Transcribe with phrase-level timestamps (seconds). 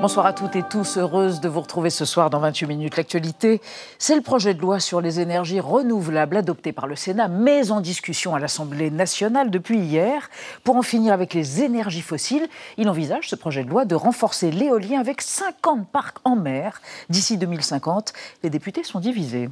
[0.00, 2.96] Bonsoir à toutes et tous, heureuse de vous retrouver ce soir dans 28 minutes.
[2.96, 3.60] L'actualité,
[3.98, 7.82] c'est le projet de loi sur les énergies renouvelables adopté par le Sénat, mais en
[7.82, 10.30] discussion à l'Assemblée nationale depuis hier.
[10.64, 12.48] Pour en finir avec les énergies fossiles,
[12.78, 16.80] il envisage, ce projet de loi, de renforcer l'éolien avec 50 parcs en mer
[17.10, 18.14] d'ici 2050.
[18.42, 19.50] Les députés sont divisés.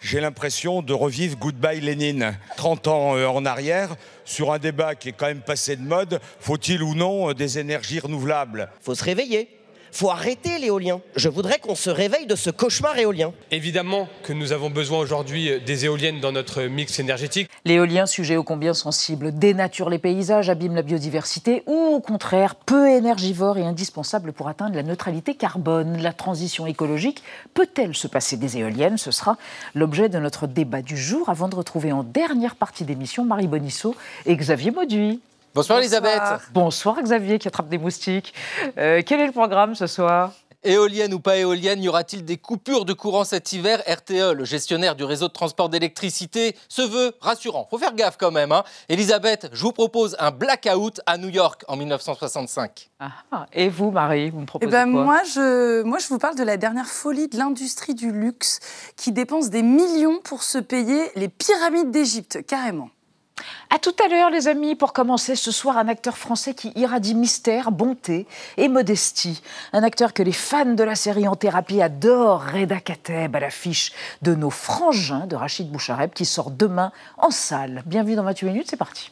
[0.00, 5.10] J'ai l'impression de revivre Goodbye Lénine, 30 ans euh, en arrière, sur un débat qui
[5.10, 6.18] est quand même passé de mode.
[6.40, 8.70] Faut-il ou non euh, des énergies renouvelables?
[8.80, 9.61] Faut se réveiller
[9.92, 11.00] faut arrêter l'éolien.
[11.14, 13.32] Je voudrais qu'on se réveille de ce cauchemar éolien.
[13.50, 17.48] Évidemment que nous avons besoin aujourd'hui des éoliennes dans notre mix énergétique.
[17.64, 22.88] L'éolien, sujet ô combien sensible, dénature les paysages, abîme la biodiversité ou au contraire peu
[22.88, 26.00] énergivore et indispensable pour atteindre la neutralité carbone.
[26.00, 27.22] La transition écologique
[27.54, 28.96] peut-elle se passer des éoliennes?
[28.96, 29.36] Ce sera
[29.74, 33.94] l'objet de notre débat du jour avant de retrouver en dernière partie d'émission Marie Bonisseau
[34.26, 35.20] et Xavier Mauduit.
[35.54, 36.22] Bonsoir, Elisabeth.
[36.54, 38.32] Bonsoir Xavier qui attrape des moustiques.
[38.78, 40.32] Euh, quel est le programme ce soir?
[40.64, 43.82] Éolienne ou pas éolienne, y aura-t-il des coupures de courant cet hiver?
[43.86, 47.66] RTE, le gestionnaire du réseau de transport d'électricité, se veut rassurant.
[47.68, 48.50] Faut faire gaffe quand même.
[48.50, 48.62] Hein.
[48.88, 52.90] Elisabeth, je vous propose un blackout à New York en 1965.
[53.00, 55.04] Ah, et vous, Marie, vous me proposez eh ben, quoi?
[55.04, 58.60] moi, je, moi, je vous parle de la dernière folie de l'industrie du luxe
[58.96, 62.88] qui dépense des millions pour se payer les pyramides d'Égypte, carrément.
[63.70, 67.14] À tout à l'heure, les amis, pour commencer ce soir, un acteur français qui irradie
[67.14, 68.26] mystère, bonté
[68.56, 69.42] et modestie.
[69.72, 73.92] Un acteur que les fans de la série En thérapie adorent, Reda Kateb, à l'affiche
[74.22, 77.82] de nos frangins de Rachid Bouchareb, qui sort demain en salle.
[77.86, 79.10] Bienvenue dans 28 minutes, c'est parti.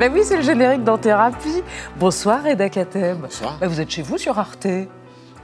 [0.00, 1.62] Ben oui, c'est le générique d'En-Thérapie.
[1.98, 3.18] Bonsoir, Reda Kateb.
[3.18, 3.58] Bonsoir.
[3.60, 4.66] Ben, vous êtes chez vous sur Arte.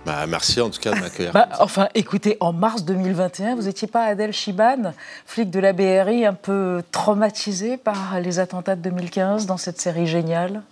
[0.06, 1.31] Bah, merci en tout cas de m'accueillir.
[1.33, 4.95] Bah, enfin, écoutez, en mars 2021, vous n'étiez pas Adèle Chiban,
[5.27, 10.06] flic de la BRI, un peu traumatisé par les attentats de 2015 dans cette série
[10.06, 10.62] géniale,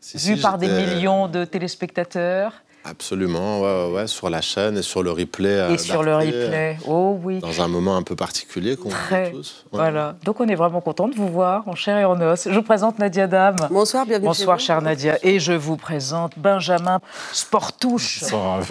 [0.00, 2.54] Si, si, vue par des millions de téléspectateurs?
[2.82, 5.48] Absolument, ouais, ouais, ouais, sur la chaîne et sur le replay.
[5.50, 6.78] euh, et sur le replay.
[6.88, 7.38] Oh oui.
[7.40, 9.26] Dans un moment un peu particulier qu'on Très.
[9.30, 9.64] vit tous.
[9.72, 9.78] Ouais.
[9.80, 10.16] Voilà.
[10.24, 12.48] Donc on est vraiment content de vous voir en chair et en os.
[12.48, 13.56] Je vous présente Nadia Dame.
[13.70, 14.66] Bonsoir, bienvenue Bonsoir, chez vous.
[14.66, 15.18] chère Nadia.
[15.22, 17.00] Et je vous présente Benjamin
[17.32, 18.24] Sportouche.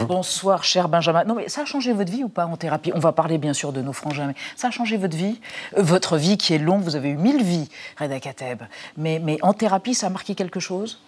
[0.07, 1.23] Bonsoir, cher Benjamin.
[1.25, 2.91] Non, mais ça a changé votre vie ou pas en thérapie?
[2.95, 5.39] On va parler bien sûr de nos frangins, mais ça a changé votre vie
[5.77, 7.69] Euh, Votre vie qui est longue, vous avez eu mille vies,
[7.99, 8.63] Reda Kateb.
[8.97, 10.99] Mais, mais en thérapie, ça a marqué quelque chose?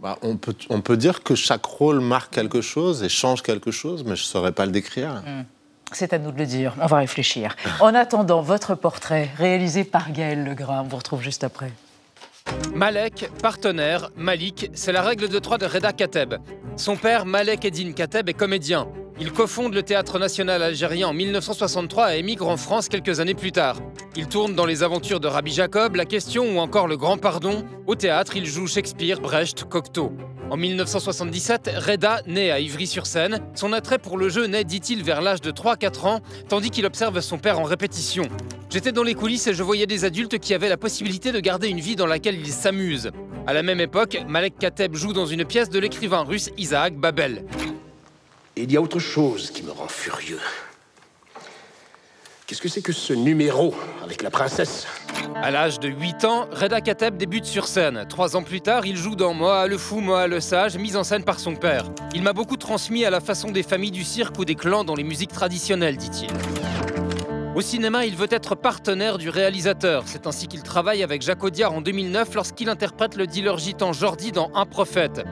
[0.00, 3.70] Bah, on, peut, on peut dire que chaque rôle marque quelque chose et change quelque
[3.70, 5.22] chose, mais je ne saurais pas le décrire.
[5.92, 6.74] C'est à nous de le dire.
[6.80, 7.54] On va réfléchir.
[7.80, 11.72] En attendant, votre portrait, réalisé par Gaël Legrain, on vous retrouve juste après.
[12.74, 16.34] Malek, partenaire, Malik, c'est la règle de trois de Reda Kateb.
[16.76, 18.88] Son père, Malek Eddin Kateb, est comédien.
[19.22, 23.52] Il cofonde le Théâtre national algérien en 1963 et émigre en France quelques années plus
[23.52, 23.76] tard.
[24.16, 27.62] Il tourne dans les aventures de Rabbi Jacob, La Question ou encore Le Grand Pardon.
[27.86, 30.12] Au théâtre, il joue Shakespeare, Brecht, Cocteau.
[30.48, 33.40] En 1977, Reda naît à Ivry-sur-Seine.
[33.54, 37.20] Son attrait pour le jeu naît, dit-il, vers l'âge de 3-4 ans, tandis qu'il observe
[37.20, 38.24] son père en répétition.
[38.70, 41.68] J'étais dans les coulisses et je voyais des adultes qui avaient la possibilité de garder
[41.68, 43.10] une vie dans laquelle ils s'amusent.
[43.46, 47.44] À la même époque, Malek Kateb joue dans une pièce de l'écrivain russe Isaac Babel.
[48.56, 50.40] Il y a autre chose qui me rend furieux.
[52.46, 54.86] Qu'est-ce que c'est que ce numéro avec la princesse?
[55.36, 58.04] À l'âge de 8 ans, Reda Kateb débute sur scène.
[58.08, 61.04] Trois ans plus tard, il joue dans Moa le fou, Moa le sage, mise en
[61.04, 61.84] scène par son père.
[62.12, 64.96] Il m'a beaucoup transmis à la façon des familles du cirque ou des clans dans
[64.96, 66.30] les musiques traditionnelles, dit-il.
[67.54, 70.02] Au cinéma, il veut être partenaire du réalisateur.
[70.06, 74.32] C'est ainsi qu'il travaille avec Jacques Audiard en 2009 lorsqu'il interprète le dealer gitan Jordi
[74.32, 75.22] dans Un prophète.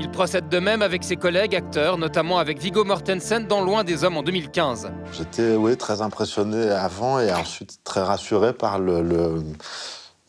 [0.00, 4.02] Il procède de même avec ses collègues acteurs, notamment avec Viggo Mortensen dans Loin des
[4.04, 4.90] Hommes en 2015.
[5.12, 9.42] J'étais oui, très impressionné avant et ensuite très rassuré par le, le-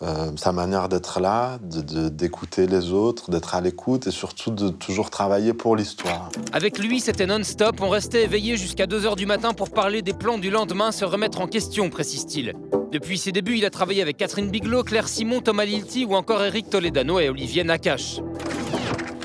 [0.04, 4.70] euh, sa manière d'être là, d'écouter de, les autres, d'être à l'écoute et surtout de
[4.70, 6.30] toujours travailler pour l'histoire.
[6.54, 7.76] Avec lui, c'était non-stop.
[7.82, 11.40] On restait éveillé jusqu'à 2h du matin pour parler des plans du lendemain, se remettre
[11.40, 12.54] en question, précise-t-il.
[12.92, 16.44] Depuis ses débuts, il a travaillé avec Catherine Bigelow, Claire Simon, Thomas Lilti ou encore
[16.44, 18.20] Eric Toledano et Olivier Nakache.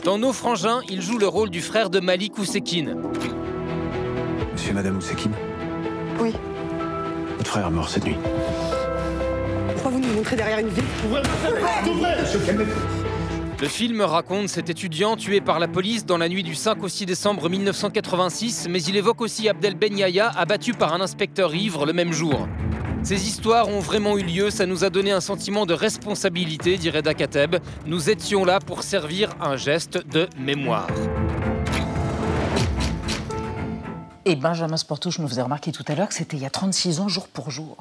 [0.06, 2.94] Dans Nos Frangins, il joue le rôle du frère de Malik Ousekine.
[4.52, 5.32] Monsieur et Madame Oussekine
[6.20, 6.32] Oui.
[7.38, 8.14] Votre frère est mort cette nuit.
[9.72, 10.84] Pourquoi vous nous montrez derrière une ville
[13.60, 16.88] Le film raconte cet étudiant tué par la police dans la nuit du 5 au
[16.88, 21.84] 6 décembre 1986, mais il évoque aussi Abdel Ben Yahya, abattu par un inspecteur ivre
[21.84, 22.46] le même jour.
[23.06, 26.90] Ces histoires ont vraiment eu lieu, ça nous a donné un sentiment de responsabilité, dit
[26.90, 27.54] Reda Kateb.
[27.86, 30.88] Nous étions là pour servir un geste de mémoire.
[34.24, 36.98] Et Benjamin Sportouche nous faisait remarquer tout à l'heure que c'était il y a 36
[36.98, 37.76] ans, jour pour jour.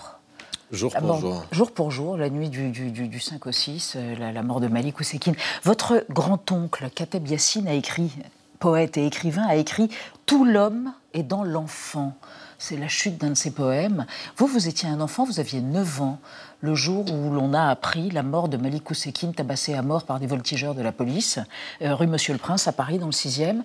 [0.71, 1.43] Jour La pour mort- jour.
[1.51, 4.43] jour pour jour, la nuit du, du- du- du 5 au 6, euh, la, la
[4.43, 5.35] mort de Malik Oussekine.
[5.63, 8.11] Votre grand-oncle, Kateb Yassine, a écrit,
[8.59, 9.89] poète et écrivain, a écrit
[10.27, 12.15] Tout l'homme est dans l'enfant.
[12.57, 14.05] C'est la chute d'un de ses poèmes.
[14.37, 16.19] Vous, vous étiez un enfant, vous aviez 9 ans,
[16.61, 20.19] le jour où l'on a appris la mort de Malik Oussekine, tabassé à mort par
[20.19, 21.39] des voltigeurs de la police,
[21.81, 23.61] euh, rue Monsieur le Prince, à Paris, dans le 6e.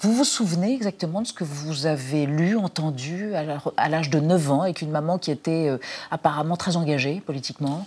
[0.00, 4.50] Vous vous souvenez exactement de ce que vous avez lu, entendu à l'âge de 9
[4.52, 5.78] ans, avec une maman qui était euh,
[6.10, 7.86] apparemment très engagée politiquement?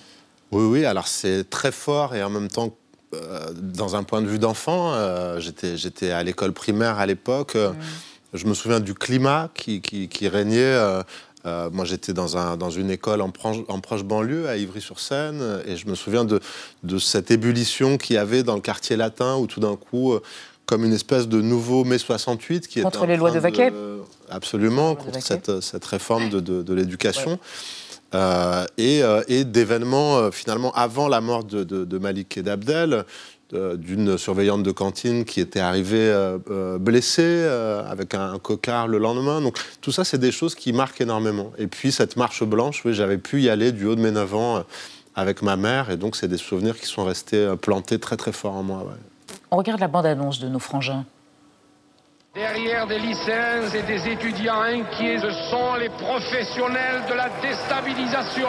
[0.52, 2.72] Oui, oui, alors c'est très fort et en même temps,
[3.14, 7.56] euh, dans un point de vue d'enfant, euh, j'étais, à l'école primaire à l'époque.
[7.56, 7.72] euh,
[8.34, 10.58] Je me souviens du climat qui, qui, qui régnait.
[10.60, 11.04] euh,
[11.46, 15.62] euh, moi, j'étais dans, un, dans une école en, proche- en proche banlieue, à Ivry-sur-Seine,
[15.66, 16.40] et je me souviens de,
[16.84, 20.22] de cette ébullition qu'il y avait dans le quartier latin, où tout d'un coup, euh,
[20.68, 23.74] comme une espèce de nouveau mai 68, qui Contre les lois de Vaquet
[24.30, 25.22] Absolument, contre Vaquet.
[25.22, 27.40] cette, cette réforme de, de- de l'éducation.
[28.14, 33.06] Euh, et, et d'événements finalement avant la mort de, Malik et d'Abdel,
[33.54, 38.98] d'une surveillante de cantine qui était arrivée euh, euh, blessée euh, avec un, cocard le
[38.98, 39.42] lendemain.
[39.42, 41.52] Donc tout ça, c'est des choses qui marquent énormément.
[41.58, 44.36] Et puis cette marche blanche, oui, j'avais pu y aller du haut de mes 9
[44.36, 44.62] ans euh,
[45.16, 48.32] avec ma mère, et donc c'est des souvenirs qui sont restés euh, plantés très très
[48.32, 48.80] fort en moi.
[48.80, 49.36] ouais.
[49.52, 51.06] On regarde la bande-annonce de nos frangins.
[52.34, 58.48] Derrière des lycéens et des étudiants inquiets, ce sont les professionnels de la déstabilisation.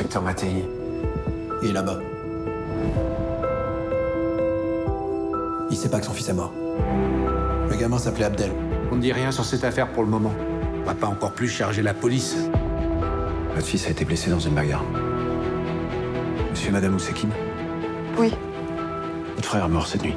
[0.00, 0.64] L'inspecteur Mattei.
[1.62, 1.98] Il est là-bas.
[5.70, 6.54] Il sait pas que son fils est mort.
[7.68, 8.50] Le gamin s'appelait Abdel.
[8.90, 10.32] On ne dit rien sur cette affaire pour le moment.
[10.80, 12.34] On va pas encore plus charger la police.
[13.54, 14.84] Votre fils a été blessé dans une bagarre.
[16.48, 17.30] Monsieur et Madame Oussekine
[18.18, 18.32] Oui.
[19.36, 20.16] Votre frère est mort cette nuit.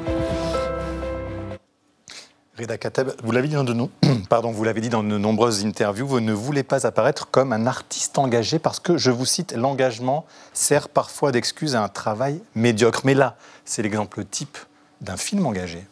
[2.64, 3.90] Reda Kateb, vous l'avez dit dans de no-
[4.30, 7.66] Pardon, vous l'avez dit dans de nombreuses interviews, vous ne voulez pas apparaître comme un
[7.66, 10.24] artiste engagé parce que, je vous cite, l'engagement
[10.54, 13.02] sert parfois d'excuse à un travail médiocre.
[13.04, 14.56] Mais là, c'est l'exemple type
[15.02, 15.84] d'un film engagé.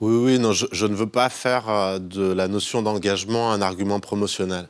[0.00, 3.60] Oui, oui, non, je, je ne veux pas faire euh, de la notion d'engagement un
[3.60, 4.68] argument promotionnel.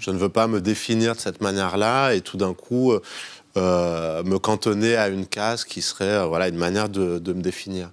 [0.00, 3.00] Je ne veux pas me définir de cette manière-là et tout d'un coup euh,
[3.56, 7.40] euh, me cantonner à une case qui serait euh, voilà, une manière de, de me
[7.40, 7.90] définir.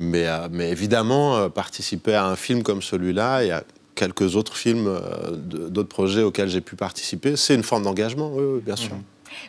[0.00, 3.62] Mais, euh, mais évidemment, euh, participer à un film comme celui-là et à
[3.94, 8.62] quelques autres films, euh, d'autres projets auxquels j'ai pu participer, c'est une forme d'engagement, oui,
[8.64, 8.92] bien sûr.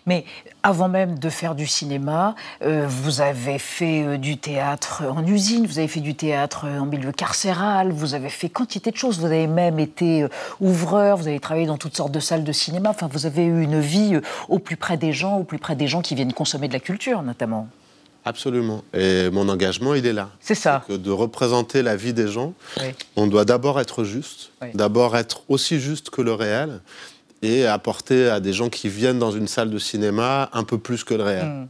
[0.05, 0.25] Mais
[0.61, 5.87] avant même de faire du cinéma, vous avez fait du théâtre en usine, vous avez
[5.87, 9.19] fait du théâtre en milieu carcéral, vous avez fait quantité de choses.
[9.19, 10.27] Vous avez même été
[10.59, 12.91] ouvreur, vous avez travaillé dans toutes sortes de salles de cinéma.
[12.91, 14.19] Enfin, vous avez eu une vie
[14.49, 16.79] au plus près des gens, au plus près des gens qui viennent consommer de la
[16.79, 17.67] culture, notamment.
[18.25, 18.83] Absolument.
[18.93, 20.29] Et mon engagement, il est là.
[20.39, 20.83] C'est ça.
[20.87, 22.89] que de représenter la vie des gens, Oui.
[23.15, 24.67] on doit d'abord être juste, Oui.
[24.73, 26.81] d'abord être aussi juste que le réel,
[27.43, 31.03] et apporter à des gens qui viennent dans une salle de cinéma un peu plus
[31.03, 31.45] que le réel.
[31.47, 31.67] Mm.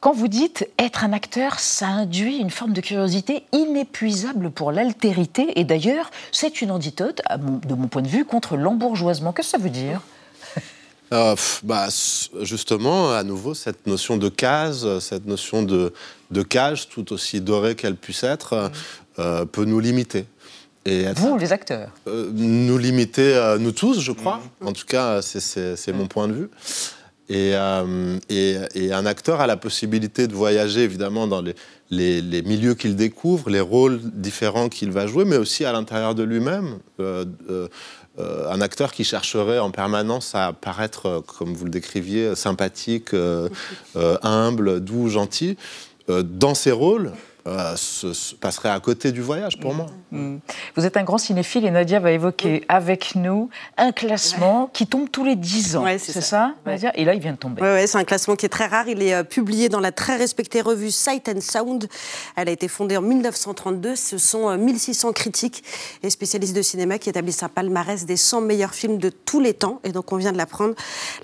[0.00, 5.58] Quand vous dites être un acteur, ça induit une forme de curiosité inépuisable pour l'altérité.
[5.58, 7.22] Et d'ailleurs, c'est une antidote,
[7.66, 9.32] de mon point de vue, contre l'embourgeoisement.
[9.32, 10.02] Qu'est-ce que ça veut dire?
[11.12, 11.88] Euh, bah,
[12.42, 15.92] justement, à nouveau, cette notion de case, cette notion de,
[16.30, 18.70] de cage, tout aussi dorée qu'elle puisse être,
[19.18, 20.26] euh, peut nous limiter.
[20.84, 21.90] Et être- Vous, les acteurs.
[22.06, 24.40] euh, nous limiter, nous tous, je crois.
[24.62, 26.48] En tout cas, c'est- mon point de vue.
[27.30, 27.52] Et,
[28.30, 31.54] et- et un acteur a la possibilité de voyager, évidemment, dans les,
[31.90, 36.14] les- les milieux qu'il découvre, les rôles différents qu'il va jouer, mais aussi à l'intérieur
[36.14, 36.78] de lui-même.
[38.18, 43.14] Euh, un acteur qui chercherait en permanence à paraître, euh, comme vous le décriviez, sympathique,
[43.14, 43.48] euh,
[43.96, 45.56] euh, humble, doux, gentil,
[46.08, 47.12] dans ses rôles,
[47.48, 49.86] euh, se- se passerait à côté du voyage, pour moi.
[50.10, 50.36] Mm.
[50.76, 55.10] Vous êtes un grand cinéphile et Nadia va évoquer avec nous un classement qui tombe
[55.10, 55.84] tous les 10 ans.
[55.84, 56.26] Ouais, c'est c'est ça.
[56.26, 56.92] ça, Nadia?
[56.96, 57.62] Et là, il vient de tomber.
[57.62, 58.88] Ouais, ouais, c'est un classement qui est très rare.
[58.88, 61.88] Il est euh, publié dans la très respectée revue Sight and Sound.
[62.36, 63.96] Elle a été fondée en 1932.
[63.96, 65.62] Ce sont euh, 1600 critiques
[66.02, 69.54] et spécialistes de cinéma qui établissent un palmarès des 100 meilleurs films de tous les
[69.54, 69.80] temps.
[69.84, 70.74] Et donc, on vient de l'apprendre.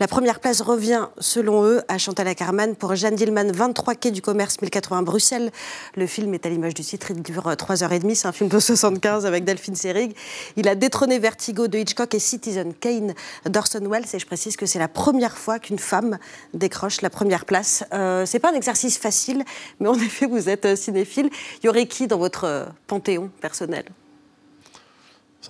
[0.00, 4.22] La première place revient, selon eux, à Chantal Ackerman pour Jeanne Dillman, 23 quai du
[4.22, 5.50] commerce, 1080 Bruxelles.
[5.96, 9.26] Le film est à l'image du titre, il dure 3h30, c'est un film de 75
[9.26, 10.14] avec Delphine Seyrig.
[10.56, 13.14] Il a détrôné Vertigo de Hitchcock et Citizen Kane
[13.46, 16.18] d'Orson Welles et je précise que c'est la première fois qu'une femme
[16.52, 17.82] décroche la première place.
[17.92, 19.44] Euh, c'est pas un exercice facile,
[19.80, 21.30] mais en effet, vous êtes cinéphile.
[21.62, 23.84] Il y aurait qui dans votre panthéon personnel?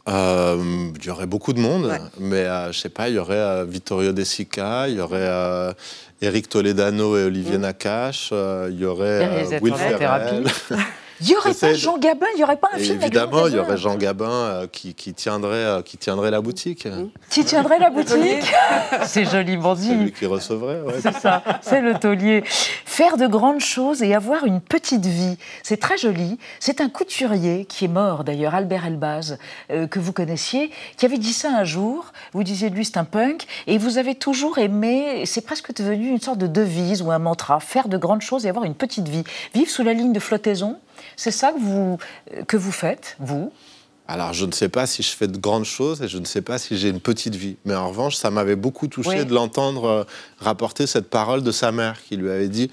[0.06, 3.37] Euh, il y aurait beaucoup de monde, mais euh, je sais pas, il y aurait
[3.37, 5.75] euh, Vittorio De Sica, il y aurait
[6.20, 7.62] Eric Toledano et Olivier mm.
[7.62, 10.44] Nakache, il y aurait Will Ferrell.
[11.21, 13.59] Il n'y aurait pas Jean Gabin, il n'y aurait pas un film Évidemment, il y
[13.59, 16.88] aurait Jean Gabin euh, qui, tiendrait, euh, qui tiendrait la boutique.
[17.30, 18.52] Qui tiendrait la boutique
[19.04, 19.88] C'est joliment dit.
[19.88, 20.80] C'est lui qui recevrait.
[21.00, 22.42] C'est ça, c'est le taulier.
[22.85, 26.38] Faire de grandes choses et avoir une petite vie, c'est très joli.
[26.61, 29.38] C'est un couturier qui est mort d'ailleurs, Albert Elbaz,
[29.71, 32.12] euh, que vous connaissiez, qui avait dit ça un jour.
[32.33, 36.09] Vous disiez de lui c'est un punk et vous avez toujours aimé, c'est presque devenu
[36.09, 39.09] une sorte de devise ou un mantra, faire de grandes choses et avoir une petite
[39.09, 39.25] vie.
[39.54, 40.78] Vivre sous la ligne de flottaison,
[41.16, 41.99] c'est ça que vous,
[42.46, 43.52] que vous faites, vous?
[44.06, 46.42] Alors, je ne sais pas si je fais de grandes choses et je ne sais
[46.42, 47.56] pas si j'ai une petite vie.
[47.64, 50.04] Mais en revanche, ça m'avait beaucoup touché de l'entendre euh,
[50.38, 52.70] rapporter cette parole de sa mère qui lui avait dit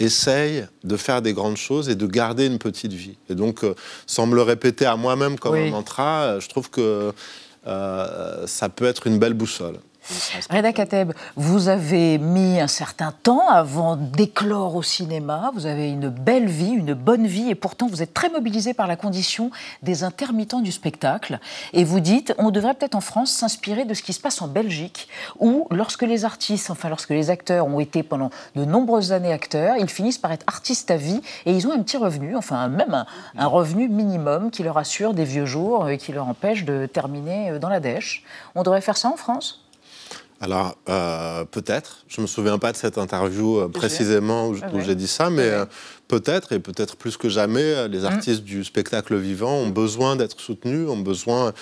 [0.00, 3.16] essaye de faire des grandes choses et de garder une petite vie.
[3.30, 3.74] Et donc, euh,
[4.08, 7.12] sans me le répéter à moi-même comme un mantra, euh, je trouve que
[7.64, 9.78] ça peut être une belle boussole.
[10.50, 15.50] Reda Kateb, vous avez mis un certain temps avant d'éclore au cinéma.
[15.54, 18.86] Vous avez une belle vie, une bonne vie, et pourtant vous êtes très mobilisé par
[18.86, 19.50] la condition
[19.82, 21.40] des intermittents du spectacle.
[21.72, 24.46] Et vous dites, on devrait peut-être en France s'inspirer de ce qui se passe en
[24.46, 25.08] Belgique,
[25.38, 29.76] où lorsque les artistes, enfin lorsque les acteurs ont été pendant de nombreuses années acteurs,
[29.78, 32.92] ils finissent par être artistes à vie et ils ont un petit revenu, enfin même
[32.92, 33.06] un,
[33.38, 37.58] un revenu minimum qui leur assure des vieux jours et qui leur empêche de terminer
[37.58, 38.22] dans la dèche.
[38.54, 39.63] On devrait faire ça en France?
[40.44, 42.04] Alors, euh, peut-être.
[42.06, 45.48] Je ne me souviens pas de cette interview euh, précisément où, j'ai dit ça, mais
[45.48, 45.64] euh,
[46.06, 48.04] peut-être, et peut-être plus que jamais, les mmh.
[48.04, 51.54] artistes du spectacle vivant ont besoin d'être soutenus, ont besoin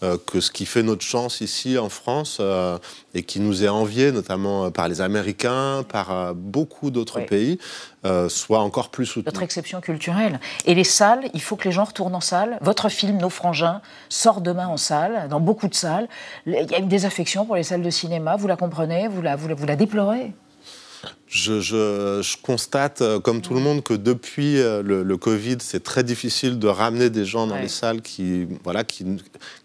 [0.00, 2.78] que ce qui fait notre chance ici en France euh,
[3.14, 7.58] et qui nous est envié notamment euh, par les Américains, par beaucoup d'autres pays,
[8.28, 9.26] soit encore plus soutenu.
[9.26, 10.40] Notre exception culturelle.
[10.64, 12.58] Et les salles, il faut que les gens retournent en salle.
[12.62, 16.08] Votre film Nos Frangins sort demain en salle, dans beaucoup de salles.
[16.46, 19.36] Il y a une désaffection pour les salles de cinéma, vous la comprenez, vous la,
[19.36, 20.32] vous la déplorez?
[21.28, 26.58] Je, constate, euh, comme tout le monde, que depuis euh, le, Covid, c'est très difficile
[26.58, 29.04] de ramener des gens dans les salles qui, voilà, qui,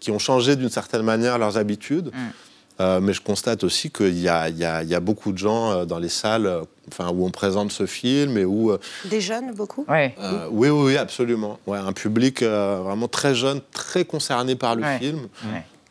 [0.00, 2.06] qui ont changé d'une certaine manière leurs habitudes.
[2.12, 2.18] Mm.
[2.80, 4.24] Euh, mais je constate aussi qu'il y, y, y
[4.94, 8.76] a, beaucoup de gens dans les salles enfin, où on présente ce film et où...
[9.04, 9.86] Des jeunes, beaucoup?
[9.88, 10.10] Oui,
[10.50, 11.60] oui, oui, absolument.
[11.68, 15.28] Ouais, un public vraiment très jeune, très concerné par le film.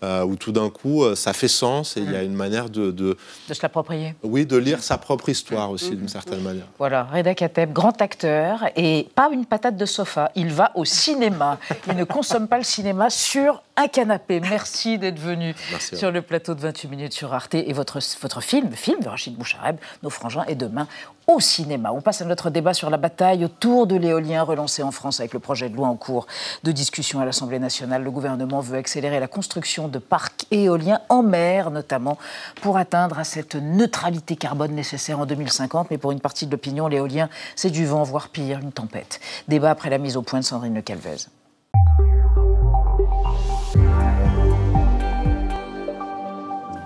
[0.04, 2.26] Euh, où tout d'un coup, euh, ça fait sens et il y a mm.
[2.26, 2.92] une manière de...
[2.92, 3.16] De,
[3.50, 4.16] se l'approprier.
[4.22, 6.66] Oui, de lire sa propre histoire aussi, d'une certaine manière.
[6.78, 11.58] Voilà, Reda Kateb, grand acteur, et pas une patate de sofa, il va au cinéma.
[11.88, 14.40] Il ne consomme pas le cinéma sur un canapé.
[14.40, 17.56] Merci d'être venu sur le plateau de 28 minutes sur Arte.
[17.56, 20.88] Et votre, votre film, le film de Rachid Bouchareb, Nos Frangins, est demain
[21.28, 21.92] au cinéma.
[21.92, 25.34] On passe à notre débat sur la bataille autour de l'éolien relancé en France avec
[25.34, 26.28] le projet de loi en cours
[26.64, 28.04] de discussion à l'Assemblée nationale.
[28.04, 32.18] Le gouvernement veut accélérer la construction de parcs éoliens en mer, notamment
[32.62, 35.90] pour atteindre à cette neutralité carbone nécessaire en 2050.
[35.92, 39.20] Mais pour une partie de l'opinion, l'éolien, c'est du vent, voire pire, une tempête.
[39.48, 41.28] Débat après la mise au point de Sandrine Le Calvez.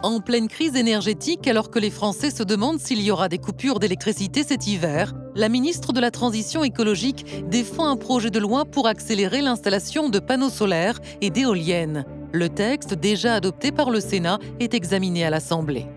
[0.07, 3.77] En pleine crise énergétique, alors que les Français se demandent s'il y aura des coupures
[3.77, 8.87] d'électricité cet hiver, la ministre de la Transition écologique défend un projet de loi pour
[8.87, 12.05] accélérer l'installation de panneaux solaires et d'éoliennes.
[12.31, 15.87] Le texte, déjà adopté par le Sénat, est examiné à l'Assemblée.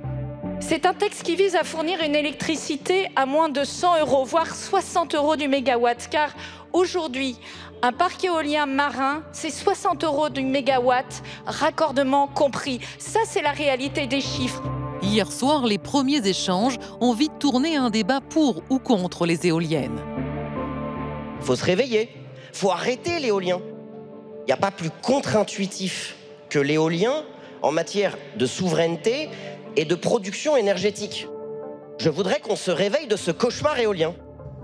[0.58, 4.54] C'est un texte qui vise à fournir une électricité à moins de 100 euros, voire
[4.54, 6.34] 60 euros du mégawatt, car
[6.72, 7.36] aujourd'hui,
[7.82, 12.80] un parc éolien marin, c'est 60 euros du mégawatt, raccordement compris.
[12.98, 14.62] Ça, c'est la réalité des chiffres.
[15.02, 19.98] Hier soir, les premiers échanges ont vite tourné un débat pour ou contre les éoliennes.
[21.40, 22.10] Faut se réveiller,
[22.52, 23.60] faut arrêter l'éolien.
[24.42, 26.16] Il n'y a pas plus contre-intuitif
[26.50, 27.24] que l'éolien
[27.62, 29.30] en matière de souveraineté
[29.76, 31.26] et de production énergétique.
[31.98, 34.14] Je voudrais qu'on se réveille de ce cauchemar éolien.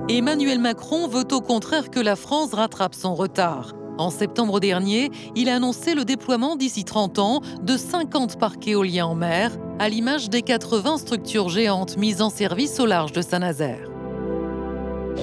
[0.08, 3.72] Emmanuel Macron veut au contraire que la France rattrape son retard.
[3.98, 9.06] En septembre dernier, il a annoncé le déploiement d'ici 30 ans de 50 parcs éoliens
[9.06, 13.88] en mer, à l'image des 80 structures géantes mises en service au large de Saint-Nazaire.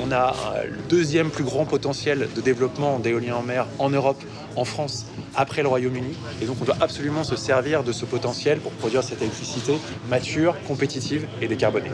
[0.03, 4.21] On a euh, le deuxième plus grand potentiel de développement d'éolien en mer en Europe,
[4.55, 5.05] en France,
[5.35, 6.15] après le Royaume-Uni.
[6.41, 9.77] Et donc on doit absolument se servir de ce potentiel pour produire cette électricité
[10.09, 11.91] mature, compétitive et décarbonée.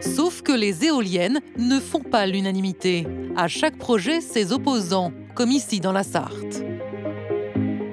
[0.00, 3.06] Sauf que les éoliennes ne font pas l'unanimité.
[3.36, 6.62] À chaque projet, ses opposants, comme ici dans la Sarthe.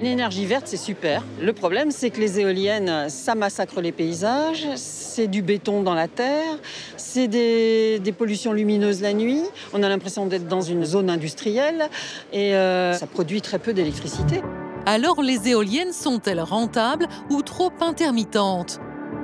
[0.02, 1.24] L'énergie verte, c'est super.
[1.42, 6.08] Le problème, c'est que les éoliennes, ça massacre les paysages, c'est du béton dans la
[6.08, 6.60] terre,
[6.98, 9.42] c'est des, pollutions lumineuses la nuit.
[9.74, 11.90] On a l'impression d'être dans une zone industrielle
[12.32, 14.42] et euh, ça produit très peu d'électricité.
[14.86, 18.80] Alors les éoliennes sont-elles rentables ou trop intermittentes?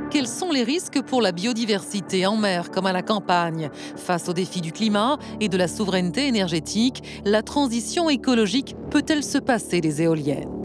[0.09, 3.69] Quels sont les risques pour la biodiversité en mer comme à la campagne?
[3.95, 9.37] Face aux défis du climat et de la souveraineté énergétique, la transition écologique peut-elle se
[9.37, 10.62] passer des éoliennes?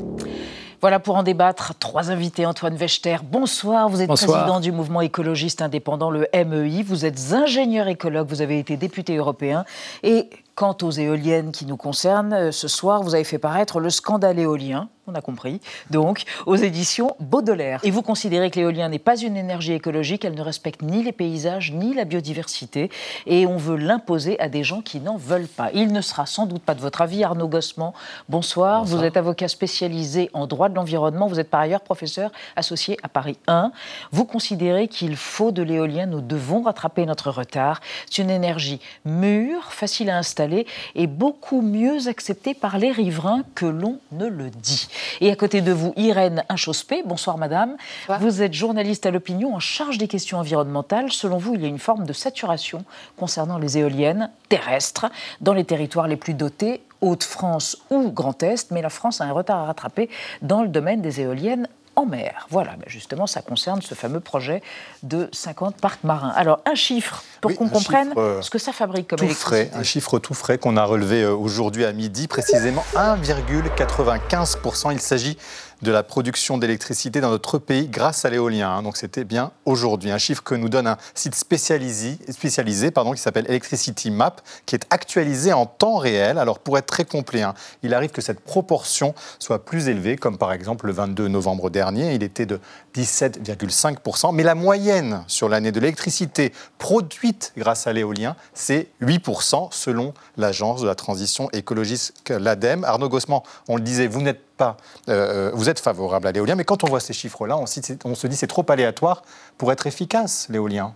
[0.81, 1.75] Voilà pour en débattre.
[1.79, 2.47] Trois invités.
[2.47, 3.89] Antoine Vechter, bonsoir.
[3.89, 6.83] Vous êtes président du mouvement écologiste indépendant, le MEI.
[6.83, 8.29] Vous êtes ingénieur écologue.
[8.29, 9.65] Vous avez été député européen.
[10.03, 13.91] Et quant aux éoliennes qui nous concernent, euh, ce soir, vous avez fait paraître le
[13.91, 15.61] scandale éolien on a compris,
[15.91, 17.81] donc aux éditions Baudelaire.
[17.83, 21.12] Et vous considérez que l'éolien n'est pas une énergie écologique, elle ne respecte ni les
[21.12, 22.91] paysages ni la biodiversité,
[23.27, 25.71] et on veut l'imposer à des gens qui n'en veulent pas.
[25.73, 27.95] Il ne sera sans doute pas de votre avis, Arnaud Gossement.
[28.29, 28.85] Bonsoir.
[28.85, 33.09] vous êtes avocat spécialisé en droit de l'environnement, vous êtes par ailleurs professeur associé à
[33.09, 33.73] Paris 1.
[34.12, 37.81] Vous considérez qu'il faut de l'éolien, nous devons rattraper notre retard.
[38.11, 40.48] C'est une énergie mûre, facile à installer
[40.95, 44.88] et beaucoup mieux acceptée par les riverains que l'on ne le dit.
[45.21, 47.02] Et à côté de vous, Irène Inchospé.
[47.05, 47.76] Bonsoir, madame.
[48.21, 51.12] Vous êtes journaliste à l'opinion en charge des questions environnementales.
[51.12, 52.85] Selon vous, il y a une forme de saturation
[53.17, 55.07] concernant les éoliennes terrestres
[55.40, 59.33] dans les territoires les plus dotés Haute-France ou Grand Est, mais la France a un
[59.33, 60.11] retard à rattraper
[60.43, 62.47] dans le domaine des éoliennes en mer.
[62.50, 64.62] Voilà, ben justement, ça concerne ce fameux projet
[65.02, 66.33] de 50 parcs marins.
[66.37, 69.66] Alors, un chiffre pour qu'on comprenne euh, ce que ça fabrique comme tout électricité.
[69.66, 74.92] Frais, un chiffre tout frais qu'on a relevé euh, aujourd'hui à midi, précisément 1,95%.
[74.92, 75.37] Il s'agit
[75.83, 78.71] de la production d'électricité dans notre pays grâce à l'éolien.
[78.71, 78.83] Hein.
[78.83, 80.11] Donc c'était bien aujourd'hui.
[80.11, 84.75] Un chiffre que nous donne un site spécialisé, spécialisé pardon, qui s'appelle Electricity Map, qui
[84.75, 86.38] est actualisé en temps réel.
[86.38, 90.38] Alors pour être très complet, hein, il arrive que cette proportion soit plus élevée, comme
[90.38, 92.61] par exemple le 22 novembre dernier, il était de
[92.97, 94.35] 17,5%.
[94.35, 100.83] Mais la moyenne sur l'année de l'électricité produite grâce à l'éolien, c'est 8% selon l'agence
[100.83, 102.85] de la transition écologiste, l'ADEME.
[102.85, 104.77] Arnaud Gossement, on le disait, vous n'êtes pas,
[105.09, 107.64] euh, vous êtes favorable à l'éolien, mais quand on voit ces chiffres-là, on,
[108.05, 109.23] on se dit c'est trop aléatoire
[109.57, 110.95] pour être efficace, l'éolien.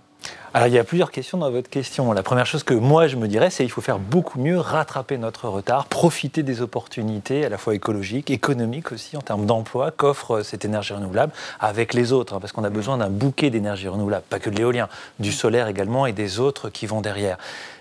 [0.55, 2.13] Alors il y a plusieurs questions dans votre question.
[2.13, 5.17] La première chose que moi je me dirais, c'est qu'il faut faire beaucoup mieux, rattraper
[5.17, 10.43] notre retard, profiter des opportunités à la fois écologiques, économiques aussi en termes d'emploi qu'offre
[10.43, 14.25] cette énergie renouvelable avec les autres, hein, parce qu'on a besoin d'un bouquet d'énergie renouvelable,
[14.29, 14.89] pas que de l'éolien,
[15.21, 17.39] du solaire également et des autres qui vont derrière.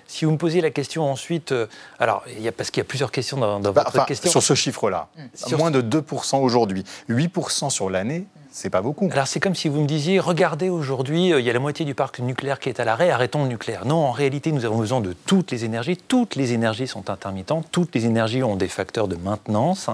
[0.07, 2.85] Si vous me posez la question ensuite, euh, alors, il y a, parce qu'il y
[2.85, 4.29] a plusieurs questions dans, dans bah, votre question.
[4.29, 5.55] Sur ce chiffre-là, mmh.
[5.55, 9.09] moins de 2% aujourd'hui, 8% sur l'année, c'est pas beaucoup.
[9.11, 11.85] Alors c'est comme si vous me disiez, regardez aujourd'hui, euh, il y a la moitié
[11.85, 13.85] du parc nucléaire qui est à l'arrêt, arrêtons le nucléaire.
[13.85, 15.95] Non, en réalité, nous avons besoin de toutes les énergies.
[15.95, 19.89] Toutes les énergies sont intermittentes, toutes les énergies ont des facteurs de maintenance,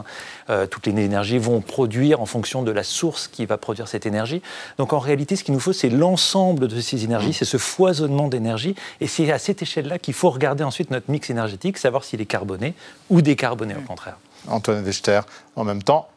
[0.49, 4.07] euh, toutes les énergies vont produire en fonction de la source qui va produire cette
[4.07, 4.41] énergie.
[4.79, 8.27] Donc en réalité, ce qu'il nous faut, c'est l'ensemble de ces énergies, c'est ce foisonnement
[8.27, 12.21] d'énergie, et c'est à cette échelle-là qu'il faut regarder ensuite notre mix énergétique, savoir s'il
[12.21, 12.73] est carboné
[13.09, 14.17] ou décarboné au contraire.
[14.47, 15.21] Antoine Wechter,
[15.55, 16.07] en même temps,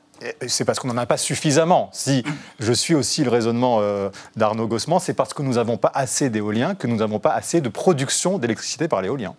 [0.46, 1.90] c'est parce qu'on n'en a pas suffisamment.
[1.92, 2.22] Si
[2.58, 6.30] je suis aussi le raisonnement euh, d'Arnaud Gossement, c'est parce que nous n'avons pas assez
[6.30, 9.34] d'éoliens, que nous n'avons pas assez de production d'électricité par l'éolien.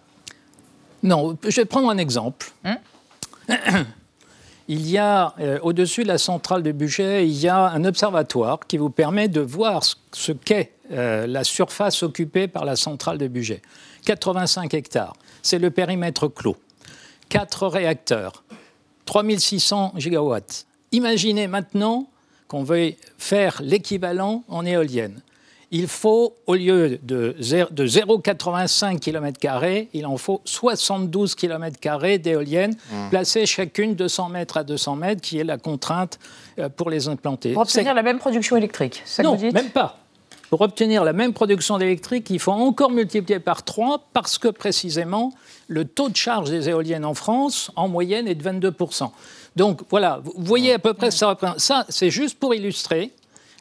[1.03, 2.51] Non, je vais prendre un exemple.
[2.63, 2.77] Hein?
[4.67, 8.59] Il y a, euh, au-dessus de la centrale de budget, il y a un observatoire
[8.67, 13.27] qui vous permet de voir ce qu'est euh, la surface occupée par la centrale de
[13.27, 13.61] budget.
[14.05, 16.55] 85 hectares, c'est le périmètre clos.
[17.27, 18.43] Quatre réacteurs,
[19.05, 20.67] 3600 gigawatts.
[20.91, 22.07] Imaginez maintenant
[22.47, 25.21] qu'on veuille faire l'équivalent en éolienne.
[25.73, 29.39] Il faut, au lieu de 0,85 km,
[29.93, 33.09] il en faut 72 km d'éoliennes, mmh.
[33.09, 36.19] placées chacune 200 mètres à 200 mètres, qui est la contrainte
[36.59, 37.53] euh, pour les implanter.
[37.53, 39.97] Pour obtenir la même production électrique, ça Non, même pas.
[40.49, 45.31] Pour obtenir la même production d'électrique, il faut encore multiplier par 3 parce que précisément,
[45.69, 48.75] le taux de charge des éoliennes en France, en moyenne, est de 22
[49.55, 51.37] donc voilà, vous voyez à peu près ça.
[51.57, 53.11] Ça, c'est juste pour illustrer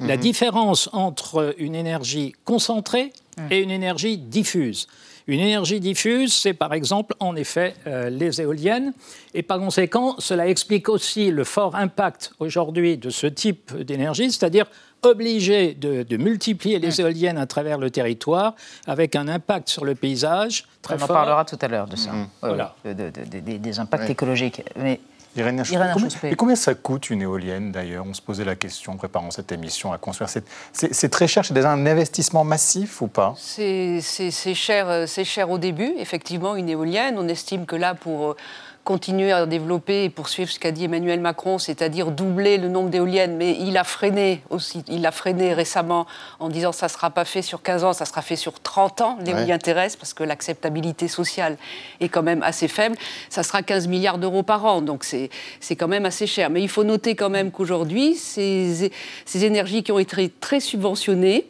[0.00, 0.22] la mhm.
[0.22, 3.12] différence entre une énergie concentrée
[3.50, 4.86] et une énergie diffuse.
[5.26, 8.92] Une énergie diffuse, c'est par exemple en effet euh, les éoliennes,
[9.34, 14.66] et par conséquent, cela explique aussi le fort impact aujourd'hui de ce type d'énergie, c'est-à-dire
[15.02, 18.54] obligés de, de multiplier les éoliennes à travers le territoire,
[18.86, 22.10] avec un impact sur le paysage très On en parlera tout à l'heure de ça.
[22.12, 22.20] Mhm.
[22.20, 22.74] Ouais, Voilà.
[22.84, 24.12] ouais, de- de- de- des- des impacts Ouais.
[24.12, 24.62] écologiques.
[24.76, 25.00] Mais
[25.36, 26.30] Irène Achospé, Irène combien, Achospé.
[26.30, 28.04] et combien ça coûte une éolienne d'ailleurs?
[28.08, 30.28] On se posait la question en préparant cette émission à construire.
[30.28, 33.34] C'est- C'est c'est très cher, c'est déjà un investissement massif ou pas?
[33.38, 37.16] C'est c'est- c'est cher, euh, c'est cher au début, effectivement, une éolienne.
[37.18, 38.36] On estime que là, pour euh,
[38.84, 43.36] continuer à développer et poursuivre ce qu'a dit Emmanuel Macron, c'est-à-dire doubler le nombre d'éoliennes,
[43.36, 46.06] mais il a freiné aussi, il a freiné récemment
[46.40, 49.00] en disant ça ne sera pas fait sur 15 ans, ça sera fait sur 30
[49.02, 49.58] ans, l'éolien Ouais.
[49.58, 51.56] terrestre, parce que l'acceptabilité sociale
[52.00, 52.96] est quand même assez faible.
[53.28, 55.28] Ça sera 15 milliards d'euros par an, donc c'est
[55.76, 56.50] quand même assez cher.
[56.50, 58.90] Mais il faut noter quand même qu'aujourd'hui, ces,
[59.26, 61.46] ces énergies qui ont été très subventionnées,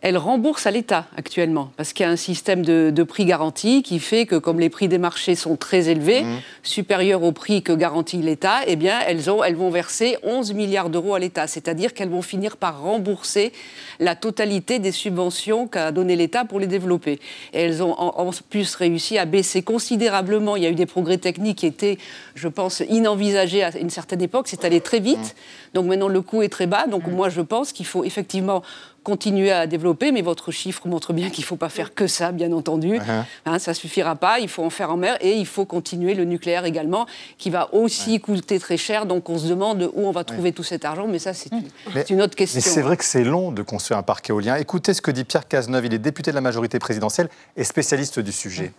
[0.00, 3.82] elles remboursent à l'État actuellement, parce qu'il y a un système de, de prix garanti
[3.82, 6.24] qui fait que comme les prix des marchés sont très élevés,
[6.62, 10.90] supérieurs au prix que garantit l'État, eh bien elles, ont, elles vont verser 11 milliards
[10.90, 13.52] d'euros à l'État, c'est-à-dire qu'elles vont finir par rembourser
[13.98, 17.18] la totalité des subventions qu'a donné l'État pour les développer.
[17.52, 20.56] Et elles ont en, en plus réussi à baisser considérablement.
[20.56, 21.98] Il y a eu des progrès techniques qui étaient,
[22.34, 24.46] je pense, inenvisagés à une certaine époque.
[24.48, 25.34] C'est allé très vite.
[25.74, 26.86] Donc maintenant le coût est très bas.
[26.86, 28.62] Donc moi je pense qu'il faut effectivement
[29.02, 32.32] continuer à développer, mais votre chiffre montre bien qu'il ne faut pas faire que ça,
[32.32, 32.98] bien entendu.
[33.46, 36.14] Hein, ça ne suffira pas, il faut en faire en mer et il faut continuer
[36.14, 37.06] le nucléaire également,
[37.38, 39.06] qui va aussi coûter très cher.
[39.06, 41.64] Donc on se demande où on va trouver tout cet argent, mais ça c'est une,
[41.94, 42.58] c'est une autre question.
[42.58, 44.56] Mais c'est vrai que c'est long de construire un parc éolien.
[44.56, 48.20] Écoutez ce que dit Pierre Cazeneuve, il est député de la majorité présidentielle et spécialiste
[48.20, 48.72] du sujet.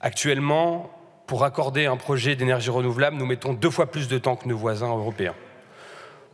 [0.00, 0.90] Actuellement,
[1.26, 4.56] pour accorder un projet d'énergie renouvelable, nous mettons deux fois plus de temps que nos
[4.56, 5.34] voisins européens.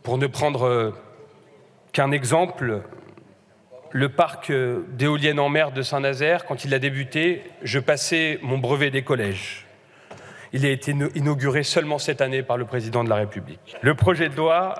[0.03, 0.91] Pour ne prendre euh,
[1.91, 2.81] qu'un exemple,
[3.95, 8.57] le parc euh, d'éoliennes en mer de Saint-Nazaire, quand il a débuté, je passais mon
[8.57, 9.65] brevet des collèges.
[10.51, 13.77] Il a été inauguré seulement cette année par le président de la République.
[13.81, 14.75] Le projet de loi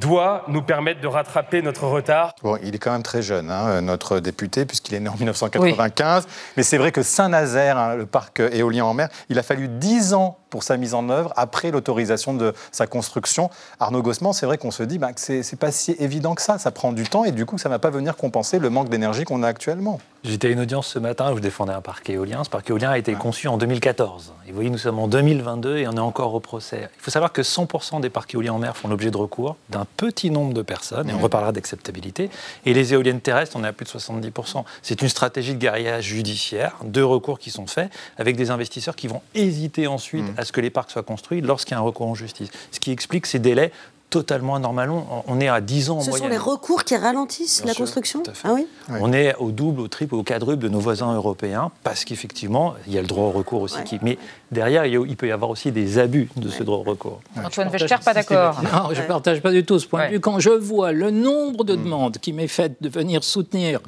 [0.00, 3.82] doit nous permettre de rattraper notre retard Bon, il est quand même très jeune, hein,
[3.82, 6.26] notre député, puisqu'il est né en 1995.
[6.56, 10.14] Mais c'est vrai que Saint-Nazaire, hein, le parc éolien en mer, il a fallu 10
[10.14, 13.50] ans pour sa mise en œuvre, après l'autorisation de sa construction.
[13.78, 16.40] Arnaud Gossement, c'est vrai qu'on se dit bah, que c'est c'est pas si évident que
[16.40, 16.56] ça.
[16.56, 18.88] Ça prend du temps et du coup, ça ne va pas venir compenser le manque
[18.88, 20.00] d'énergie qu'on a actuellement.
[20.24, 22.42] J'étais à une audience ce matin où je défendais un parc éolien.
[22.42, 24.32] Ce parc éolien a été conçu en 2014.
[24.46, 26.88] Et vous voyez, nous sommes en 2022 et on est encore au procès.
[26.96, 29.86] Il faut savoir que 100% des parcs éoliens en mer font l'objet de recours d'un
[29.96, 32.30] petit nombre de personnes, et on reparlera d'acceptabilité.
[32.64, 34.64] Et les éoliennes terrestres, on est à plus de 70%.
[34.82, 39.06] C'est une stratégie de guérillage judiciaire, deux recours qui sont faits, avec des investisseurs qui
[39.06, 42.06] vont hésiter ensuite à ce que les parcs soient construits lorsqu'il y a un recours
[42.06, 42.48] en justice.
[42.72, 43.70] Ce qui explique ces délais
[44.08, 44.90] totalement anormals.
[45.26, 46.30] On- est à 10 ans en Ce sont moyenne.
[46.30, 48.46] les recours qui ralentissent Bien la sûr, construction tout à fait.
[48.48, 48.64] Ah oui
[49.00, 52.94] On est au double, au triple, au quadruple de nos voisins européens parce qu'effectivement, il
[52.94, 53.82] y a le droit au recours aussi.
[53.82, 54.16] qui- mais
[54.52, 57.20] derrière, il, peut y avoir aussi des abus de ce droit au recours.
[57.44, 58.62] Antoine Wechter, pas d'accord.
[58.62, 60.20] Non, je ne partage pas du tout ce point de vue.
[60.20, 63.80] Quand je vois le nombre de demandes qui m'est fait de venir soutenir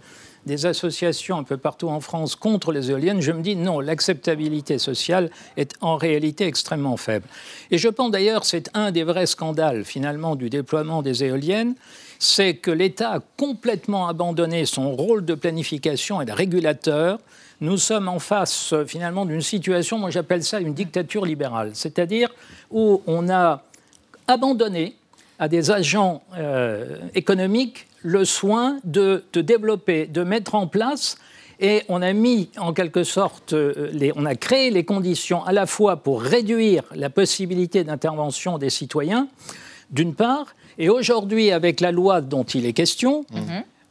[0.46, 4.79] des associations un peu partout en France contre les éoliennes, je me dis non, l'acceptabilité
[4.79, 7.27] sociale est en réalité extrêmement faible.
[7.70, 11.74] Et je pense d'ailleurs, c'est un des vrais scandales finalement du déploiement des éoliennes,
[12.18, 17.18] c'est que l'État a complètement abandonné son rôle de planification et de régulateur.
[17.61, 22.31] Nous sommes en face euh, finalement d'une situation, moi j'appelle ça une dictature libérale, c'est-à-dire
[22.70, 23.62] où on a
[24.29, 24.94] abandonné
[25.38, 31.16] à des agents euh, économiques le soin de, de développer, de mettre en place,
[31.61, 35.52] et on a mis en quelque sorte, euh, les- on a créé les conditions à
[35.52, 39.26] la fois pour réduire la possibilité d'intervention des citoyens,
[39.90, 43.24] d'une part, et aujourd'hui avec la loi dont il est question,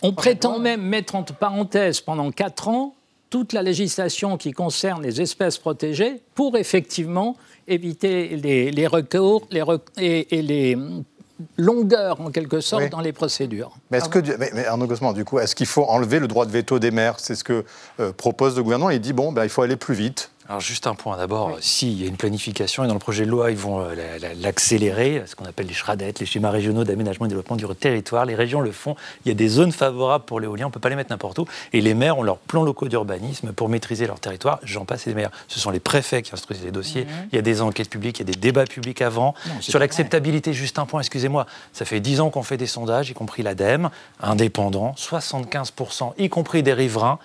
[0.04, 2.94] on prétend même mettre entre parenthèses pendant quatre ans
[3.30, 7.36] toute la législation qui concerne les espèces protégées pour effectivement
[7.68, 10.78] éviter les, les recours les rec- et, et les
[11.58, 12.90] longueurs en quelque sorte Oui.
[12.90, 13.72] dans les procédures.
[13.92, 16.46] Mais, est-ce que, mais, mais Arnaud Gossement, du coup, est-ce qu'il faut enlever le droit
[16.46, 17.20] de veto des maires?
[17.20, 17.64] C'est ce que
[18.00, 18.90] euh, propose le gouvernement.
[18.90, 20.32] Il dit bon, ben, il faut aller plus vite.
[20.50, 21.18] Alors juste un point.
[21.18, 23.96] D'abord, s'il y a une planification et dans le projet de loi ils vont euh,
[23.96, 27.66] la- la- l'accélérer, ce qu'on appelle les schradettes, les schémas régionaux d'aménagement et développement du
[27.76, 30.74] territoire, les régions le font, il y a des zones favorables pour l'éolien, on ne
[30.74, 33.68] peut pas les mettre n'importe où, et les maires ont leurs plans locaux d'urbanisme pour
[33.68, 35.32] maîtriser leur territoire, j'en passe et des maires.
[35.50, 38.28] Ce sont les préfets qui instruisent les dossiers, il y a des enquêtes publiques, il
[38.28, 39.36] y a des débats publics avant.
[39.48, 43.10] Non, Sur l'acceptabilité, juste un point, excusez-moi, ça fait 10 ans qu'on fait des sondages,
[43.10, 43.90] y compris l'ADEME,
[44.22, 47.20] indépendants, 75%, y compris des riverains,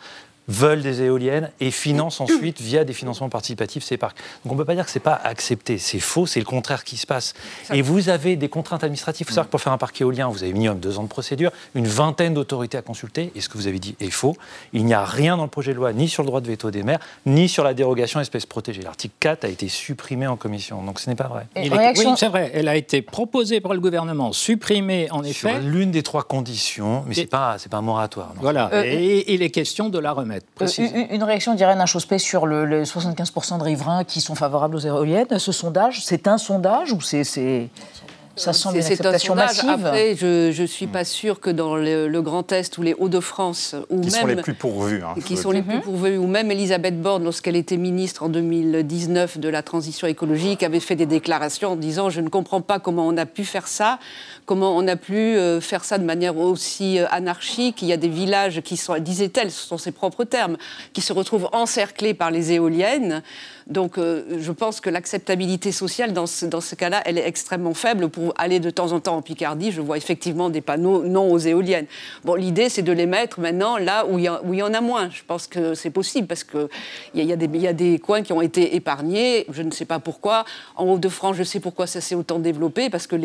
[0.49, 4.17] veulent des éoliennes et financent ensuite via des financements participatifs ces parcs.
[4.45, 6.47] Donc on ne peut pas dire que ce n'est pas accepté, c'est faux, c'est le
[6.47, 7.35] contraire qui se passe.
[7.73, 9.27] Et vous avez des contraintes administratives.
[9.27, 11.09] Il faut savoir que pour faire un parc éolien, vous avez minimum deux ans de
[11.09, 14.37] procédure, une vingtaine d'autorités à consulter, et ce que vous avez dit est faux.
[14.73, 16.71] Il n'y a rien dans le projet de loi, ni sur le droit de veto
[16.71, 18.83] des maires, ni sur la dérogation espèces protégées.
[18.83, 21.47] L'article 4 a été supprimé en commission, donc ce n'est pas vrai.
[21.57, 21.71] Oui,
[22.17, 25.61] c'est vrai, elle a été proposée par le gouvernement, supprimée en effet.
[25.61, 28.33] L'une des trois conditions, mais ce n'est pas, pas un moratoire.
[28.41, 30.32] Voilà, euh, et il est question de la remettre.
[30.61, 34.81] Euh, une réaction d'Irène Inchospé sur le, les 75% de riverains qui sont favorables aux
[34.81, 35.39] éoliennes.
[35.39, 37.69] Ce sondage, c'est un sondage ou c'est
[38.37, 39.69] ça semble une acceptation massive.
[39.69, 44.01] Après, je ne suis pas sûre que dans le, Grand Est ou les Hauts-de-France, ou
[44.01, 47.01] qui même sont les plus pourvus, hein, qui sont les plus pourvus, ou même Elisabeth
[47.01, 51.77] Borne, lorsqu'elle était ministre en 2019 de la transition écologique, avait fait des déclarations en
[51.77, 53.99] disant je ne comprends pas comment on a pu faire ça,
[54.47, 57.83] comment on a pu euh, faire ça de manière aussi euh, anarchique.
[57.83, 60.57] Il y a des villages qui sont, disait-elle, ce sont ses propres termes,
[60.93, 63.23] qui se retrouvent encerclés par les éoliennes.
[63.67, 67.75] Donc euh, je pense que l'acceptabilité sociale dans ce, dans ce cas-là, elle est extrêmement
[67.75, 68.09] faible.
[68.09, 71.39] Pour aller de temps en temps en Picardie, je vois effectivement des panneaux non aux
[71.39, 71.87] éoliennes.
[72.25, 75.11] Bon, l'idée, c'est de les mettre maintenant là où il y, en a moins.
[75.11, 76.69] Je pense que c'est possible parce qu'il
[77.15, 79.47] y, a, y, y a des coins qui ont été épargnés.
[79.51, 80.45] Je ne sais pas pourquoi.
[80.77, 83.17] En Haut-de-France, je sais pourquoi ça s'est autant développé parce que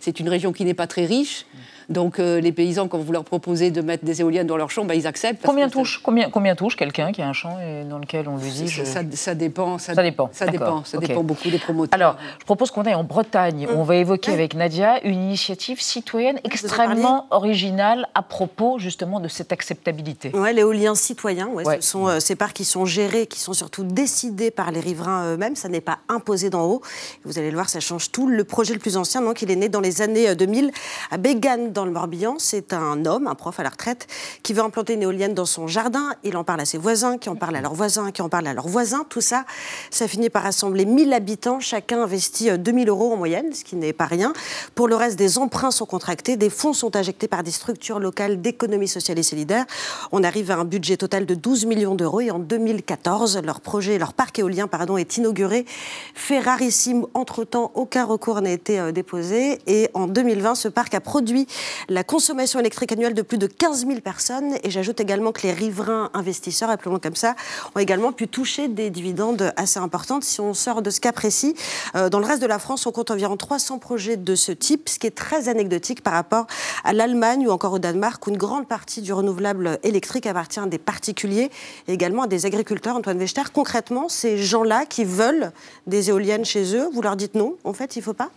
[0.00, 1.46] c'est une région qui n'est pas très riche.
[1.88, 4.84] Donc euh, les paysans, quand vous leur proposez de mettre des éoliennes dans leur champ,
[4.84, 5.44] bah, ils acceptent.
[5.44, 8.50] Combien touche, combien, combien touche quelqu'un qui a un champ et dans lequel on lui
[8.50, 9.78] dit ça, ça, dépend.
[9.78, 10.30] Ça, dépend.
[10.32, 10.84] Ça dépend.
[10.84, 11.94] Ça dépend beaucoup des promoteurs.
[11.94, 13.66] Alors, je propose qu'on aille en Bretagne.
[13.68, 13.78] Hum.
[13.78, 19.52] On va évoquer avec Nadia une initiative citoyenne extrêmement originale à propos justement de cette
[19.52, 20.32] acceptabilité.
[20.34, 21.46] Oui, l'éolien citoyen.
[21.48, 24.80] Ouais, Ce sont euh, ces parcs qui sont gérés, qui sont surtout décidés par les
[24.80, 25.56] riverains eux-mêmes.
[25.56, 26.82] Ça n'est pas imposé d'en haut.
[27.24, 28.26] Vous allez le voir, ça change tout.
[28.26, 30.70] Le projet le plus ancien, donc, il est né dans les années 2000 euh,
[31.10, 32.36] à Bégane, dans le Morbihan.
[32.38, 34.06] C'est un homme, un prof à la retraite,
[34.42, 36.14] qui veut implanter une éolienne dans son jardin.
[36.24, 38.46] Il en parle à ses voisins, qui en parlent à leurs voisins, qui en parlent
[38.46, 39.04] à leurs voisins.
[39.10, 39.44] Tout ça,
[39.90, 41.60] ça finit par rassembler 1000 habitants.
[41.60, 44.32] Chacun investit 2000 euh, euros en moyenne, ce qui n'est pas rien.
[44.74, 48.40] Pour le reste, des emprunts sont contractés, des fonds sont injectés par des structures locales
[48.40, 49.66] d'économie sociale et solidaire.
[50.12, 53.98] On arrive à un budget total de 12 millions d'euros et en 2014, leur projet,
[53.98, 55.66] leur parc éolien pardon, est inauguré.
[56.14, 61.00] Fait rarissime, entre-temps, aucun recours n'a été euh, déposé et en 2020, ce parc a
[61.00, 61.46] produit
[61.88, 64.56] la consommation électrique annuelle de plus de 15 000 personnes.
[64.62, 67.34] Et j'ajoute également que les riverains investisseurs, appelons-le comme ça,
[67.74, 70.24] ont également pu toucher des dividendes assez importantes.
[70.24, 71.54] Si on sort de ce cas précis,
[71.94, 74.88] euh, dans le reste de la France, on compte environ 300 projets de ce type,
[74.88, 76.46] ce qui est très anecdotique par rapport
[76.84, 80.66] à l'Allemagne ou encore au Danemark, où une grande partie du renouvelable électrique appartient à
[80.66, 81.50] des particuliers
[81.88, 82.96] et également à des agriculteurs.
[82.96, 83.18] Antoine
[83.52, 85.52] concrètement, ces gens-là qui veulent
[85.86, 88.30] des éoliennes chez eux, vous leur dites non, en fait, il ne faut pas?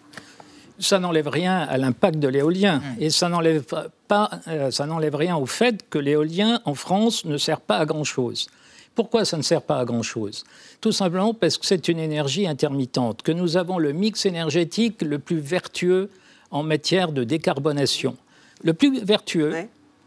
[0.79, 2.77] Ça n'enlève rien à l'impact de l'éolien.
[2.77, 3.01] Mmh.
[3.01, 3.63] Et ça n'enlève,
[4.07, 7.85] pas, euh, ça n'enlève rien au fait que l'éolien en France ne sert pas à
[7.85, 8.47] grand-chose.
[8.95, 10.43] Pourquoi ça ne sert pas à grand-chose?
[10.81, 15.19] Tout simplement parce que c'est une énergie intermittente, que nous avons le mix énergétique le
[15.19, 16.09] plus vertueux
[16.51, 18.17] en matière de décarbonation.
[18.63, 19.53] Le plus vertueux,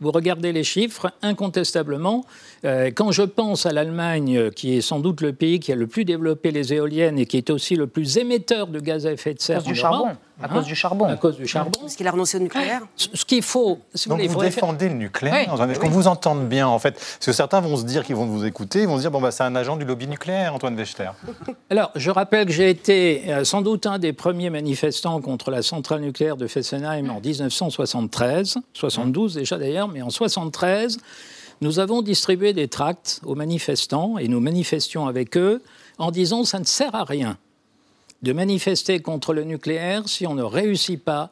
[0.02, 2.24] vous regardez les chiffres, incontestablement,
[2.64, 5.86] euh, quand je pense à l'Allemagne, qui est sans doute le pays qui a le
[5.86, 9.32] plus développé les éoliennes et qui est aussi le plus émetteur de gaz à effet
[9.32, 10.16] de serre, du charbon.
[10.42, 11.06] À cause du charbon.
[11.06, 11.78] À cause du charbon.
[11.80, 12.82] Parce qu'il a renoncé au nucléaire.
[12.96, 13.78] Ce qu'il faut.
[13.94, 15.78] Si Donc vous, défendez le nucléaire oui.
[15.78, 16.92] Qu'on vous entende bien, en fait?
[16.92, 19.20] Parce que certains vont se dire qu'ils vont vous écouter, ils vont se dire bon,
[19.20, 21.10] bah, c'est un agent du lobby nucléaire, Antoine Wechter.
[21.70, 25.62] Alors, je rappelle que j'ai été euh, sans doute un des premiers manifestants contre la
[25.62, 30.98] centrale nucléaire de Fessenheim en 1973, 72 déjà d'ailleurs, mais en 73,
[31.60, 35.62] nous avons distribué des tracts aux manifestants et nous manifestions avec eux
[35.98, 37.38] en disant ça ne sert à rien
[38.22, 41.30] de manifester contre le nucléaire si on ne réussit pas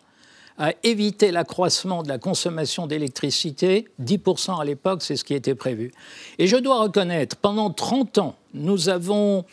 [0.61, 3.89] à éviter l'accroissement de la consommation d'électricité.
[4.03, 5.91] 10% à l'époque, c'est ce qui était prévu.
[6.39, 9.47] Et je dois reconnaître, pendant 30 ans, nous avons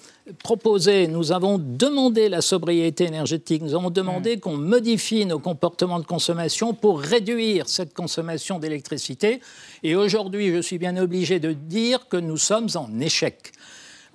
[0.43, 4.39] proposé, nous avons demandé la sobriété énergétique, nous avons demandé mmh.
[4.41, 9.39] qu'on modifie nos comportements de consommation pour réduire cette consommation d'électricité.
[9.83, 13.53] Et aujourd'hui, je suis bien obligé de dire que nous sommes en échec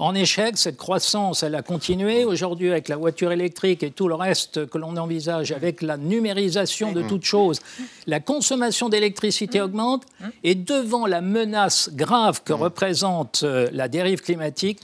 [0.03, 0.59] en échec.
[0.59, 2.25] Cette croissance, elle a continué.
[2.25, 6.93] Aujourd'hui, avec la voiture électrique et tout le reste que l'on envisage, avec la numérisation
[6.93, 7.61] de toutes choses,
[8.09, 10.03] la consommation d'électricité augmente.
[10.43, 14.81] Et devant la menace grave que représente euh, la dérive climatique,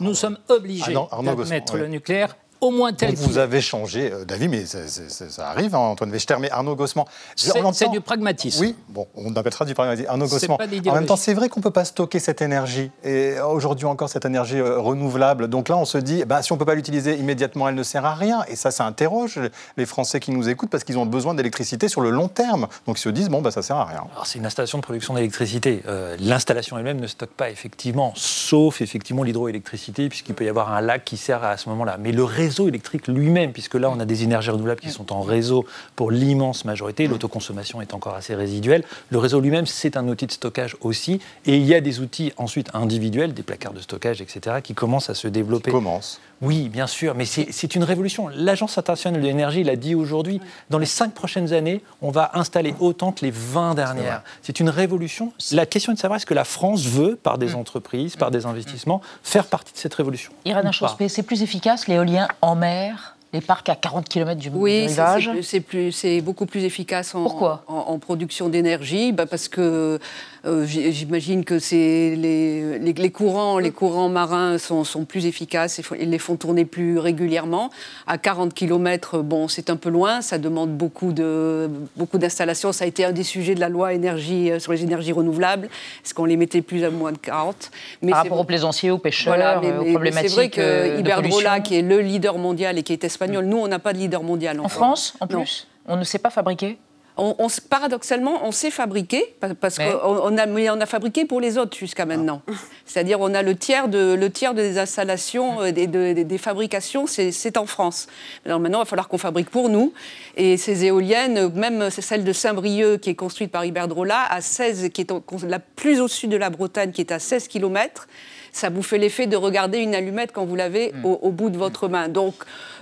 [0.00, 4.64] nous sommes obligés d'admettre le nucléaire au moins tel Vous avez changé euh, d'avis, mais
[4.66, 6.36] ça arrive, hein, Antoine Wechter.
[6.40, 7.06] Mais Arnaud Gossement.
[7.36, 8.60] C'est du pragmatisme.
[8.60, 10.08] Oui, bon, on appellera du pragmatisme.
[10.08, 10.58] Arnaud Gossement.
[10.60, 12.90] En même temps, c'est vrai qu'on ne peut pas stocker cette énergie.
[13.04, 15.48] Et aujourd'hui encore, cette énergie euh, renouvelable.
[15.48, 17.82] Donc là, on se dit, bah, si on ne peut pas l'utiliser immédiatement, elle ne
[17.82, 18.44] sert à rien.
[18.48, 19.40] Et ça, ça interroge
[19.76, 22.68] les Français qui nous écoutent parce qu'ils ont besoin d'électricité sur le long terme.
[22.86, 24.04] Donc ils se disent, bon, bah, ça sert à rien.
[24.12, 25.82] Alors, c'est une installation de production d'électricité.
[25.86, 30.80] Euh, l'installation elle-même ne stocke pas, effectivement, sauf effectivement l'hydroélectricité, puisqu'il peut y avoir un
[30.80, 31.96] lac qui sert à ce moment-là.
[31.98, 35.20] Mais le réseau électrique lui-même, puisque là, on a des énergies renouvelables qui sont en
[35.20, 38.84] réseau pour l'immense majorité, l'autoconsommation est encore assez résiduelle.
[39.10, 41.20] Le réseau lui-même, c'est un outil de stockage aussi.
[41.44, 45.10] Et il y a des outils ensuite individuels, des placards de stockage, etc., qui commencent
[45.10, 45.70] à se développer.
[45.70, 46.20] Commence.
[46.40, 48.28] Oui, bien sûr, mais c'est une révolution.
[48.28, 50.40] L'Agence internationale de l'énergie l'a dit aujourd'hui.
[50.70, 54.22] Dans les cinq prochaines années, on va installer autant que les 20 dernières.
[54.42, 55.32] C'est une révolution.
[55.52, 57.56] La question est de savoir est-ce que la France veut, par des mm.
[57.56, 60.32] entreprises, par des investissements, faire partie de cette révolution.
[60.44, 64.86] Irène Chospé, c'est plus efficace l'éolien en mer les parcs à 40 km du, oui,
[64.86, 69.12] rivage Oui, c'est beaucoup plus efficace en, Pourquoi en, production d'énergie?
[69.12, 69.98] Bah parce que
[70.44, 76.10] euh, j'imagine que les, les, les, courants, les courants marins sont, sont plus efficaces, ils
[76.10, 77.70] les font tourner plus régulièrement.
[78.06, 82.68] À 40 km, bon, c'est un peu loin, ça demande beaucoup d'installations.
[82.68, 85.12] Beaucoup ça a été un des sujets de la loi énergie, euh, sur les énergies
[85.12, 85.68] renouvelables.
[86.04, 87.70] Est-ce qu'on les mettait plus à moins de 40
[88.02, 91.60] mais Par rapport aux plaisanciers, aux pêcheurs, voilà, mais, aux problématiques C'est vrai que Iberdrola,
[91.60, 94.22] qui est le leader mondial et qui est espagnol, nous, on n'a pas de leader
[94.22, 94.60] mondial.
[94.60, 95.66] En, France, en plus?
[95.86, 96.78] On ne sait pas fabriquer?
[97.18, 102.06] On, paradoxalement, on sait fabriquer, parce qu'on a, on a fabriqué pour les autres jusqu'à
[102.06, 102.42] maintenant.
[102.86, 107.66] C'est-à-dire, on a le tiers, de, le tiers des installations, euh, des, fabrications, c'est en
[107.66, 108.06] France.
[108.46, 109.92] Alors maintenant, il va falloir qu'on fabrique pour nous.
[110.36, 115.00] Et ces éoliennes, même celle de Saint-Brieuc, qui est construite par Iberdrola, à 16, qui
[115.00, 115.12] est
[115.46, 118.06] la plus au sud de la Bretagne, qui est à 16 km,
[118.52, 121.04] ça vous fait l'effet de regarder une allumette quand vous l'avez mm.
[121.04, 122.08] au, bout de votre main.
[122.08, 122.34] Donc,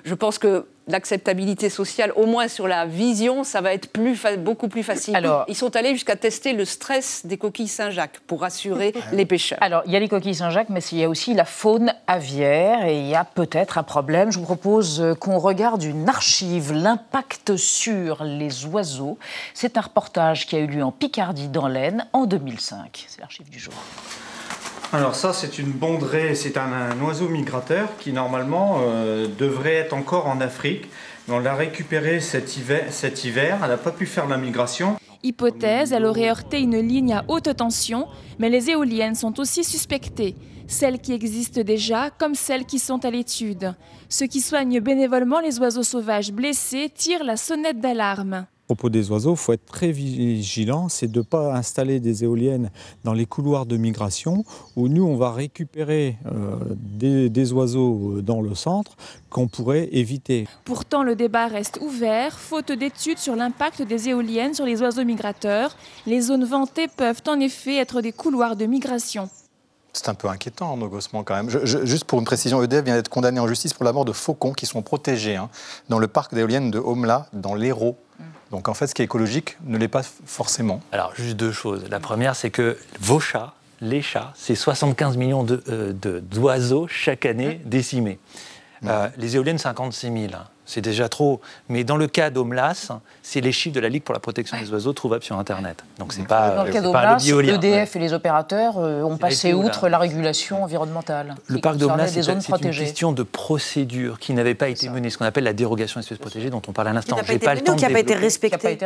[0.04, 4.68] je pense que l'acceptabilité sociale, au moins sur la vision, ça va être plus beaucoup
[4.68, 5.16] plus facile.
[5.16, 9.58] Alors, Ils sont allés jusqu'à tester le stress des coquilles Saint-Jacques pour rassurer les pêcheurs.
[9.60, 12.84] Alors, il y a les coquilles Saint-Jacques, mais il y a aussi la faune aviaire
[12.86, 14.30] et il y a peut-être un problème.
[14.30, 19.18] Je vous propose euh, qu'on regarde une archive, l'impact sur les oiseaux.
[19.54, 23.06] C'est un reportage qui a eu lieu en Picardie, dans l'Aisne, en 2005.
[23.08, 23.74] C'est l'archive du jour.
[24.92, 30.28] Alors ça, c'est une bondrée, c'est un, oiseau migrateur qui normalement euh, devrait être encore
[30.28, 30.84] en Afrique.
[31.28, 34.96] on l'a récupéré cet hiver, cet hiver elle n'a pas pu faire la migration.
[35.24, 38.06] Hypothèse, elle aurait heurté une ligne à haute tension,
[38.38, 40.36] mais les éoliennes sont aussi suspectées,
[40.68, 43.74] celles qui existent déjà comme celles qui sont à l'étude.
[44.08, 49.32] Ceux qui soignent bénévolement les oiseaux sauvages blessés tirent la sonnette d'alarme propos des oiseaux,
[49.32, 52.70] il faut être très vigilant, c'est de ne pas installer des éoliennes
[53.04, 58.54] dans les couloirs de migration où nous, on va récupérer euh, des, oiseaux dans le
[58.54, 58.96] centre
[59.30, 60.48] qu'on pourrait éviter.
[60.64, 65.76] Pourtant, le débat reste ouvert, faute d'études sur l'impact des éoliennes sur les oiseaux migrateurs.
[66.06, 69.30] Les zones vantées peuvent en effet être des couloirs de migration.
[69.92, 71.48] C'est un peu inquiétant, nos gossements, quand même.
[71.64, 74.52] juste pour une précision, EDF vient d'être condamné en justice pour la mort de faucons
[74.52, 75.48] qui sont protégés hein,
[75.88, 77.96] dans le parc d'éoliennes de Homla, dans l'Hérault.
[78.56, 80.80] Donc en fait, ce qui est écologique ne l'est pas forcément.
[80.90, 81.84] Alors juste deux choses.
[81.90, 87.26] La première, c'est que vos chats, les chats, c'est 75 millions euh, d'oiseaux de, chaque
[87.26, 88.18] année décimés.
[88.86, 90.32] Euh, les éoliennes, 56 000
[90.66, 91.40] c'est déjà trop.
[91.68, 92.90] Mais dans le cas d'Omlas,
[93.22, 95.84] c'est les chiffres de la Ligue pour la protection des oiseaux trouvables sur Internet.
[95.98, 96.50] Donc c'est pas.
[96.50, 101.36] Dans le cas d'Omlas, EDF et les opérateurs euh, ont passé outre la régulation environnementale.
[101.46, 105.24] Le parc d'Omlas, c'est une question de procédure qui n'avait pas été menée, ce qu'on
[105.24, 107.16] appelle la dérogation espèces protégées, dont on parle à l'instant.
[107.16, 108.14] Qui n'a pas été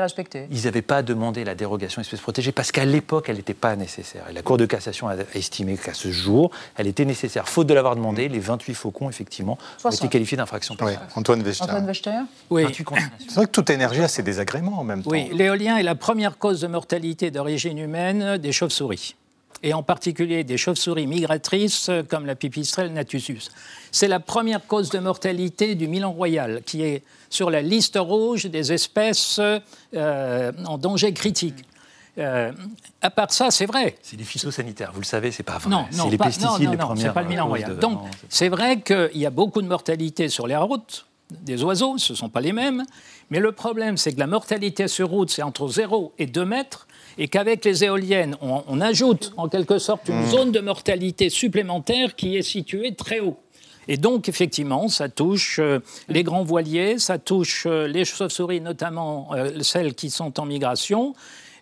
[0.00, 0.48] respectée.
[0.50, 4.24] Ils n'avaient pas demandé la dérogation espèces protégées parce qu'à l'époque, elle n'était pas nécessaire.
[4.30, 7.48] Et la Cour de cassation a estimé qu'à ce jour, elle était nécessaire.
[7.48, 10.76] Faute de l'avoir demandé, les 28 faucons, effectivement, ont été qualifiés d'infraction.
[11.14, 11.42] Antoine
[12.50, 12.64] Oui.
[12.72, 15.10] C'est vrai que toute énergie a ses désagréments en même temps.
[15.10, 19.14] Oui, l'éolien est la première cause de mortalité d'origine humaine des chauves-souris
[19.62, 23.50] et en particulier des chauves-souris migratrices comme la pipistrelle natussus.
[23.92, 28.46] C'est la première cause de mortalité du Milan royal, qui est sur la liste rouge
[28.46, 29.40] des espèces
[29.94, 31.64] euh, en danger critique.
[32.18, 32.52] Euh,
[33.00, 33.96] à part ça, c'est vrai.
[34.02, 35.70] C'est des phytosanitaires, vous le savez, c'est pas vrai.
[35.70, 37.06] Non, non, c'est les pesticides, non, non, les premières.
[37.06, 37.78] C'est pas le Milan royal.
[37.78, 41.06] Donc, c'est vrai qu'il y a beaucoup de mortalité sur les routes
[41.42, 42.84] des oiseaux, ce ne sont pas les mêmes.
[43.30, 46.86] Mais le problème, c'est que la mortalité sur route, c'est entre 0 et 2 mètres,
[47.18, 50.30] et qu'avec les éoliennes, on, ajoute en quelque sorte une mmh.
[50.30, 53.36] zone de mortalité supplémentaire qui est située très haut.
[53.88, 59.30] Et donc, effectivement, ça touche euh, les grands voiliers, ça touche euh, les chauves-souris, notamment
[59.32, 61.14] euh, celles qui sont en migration.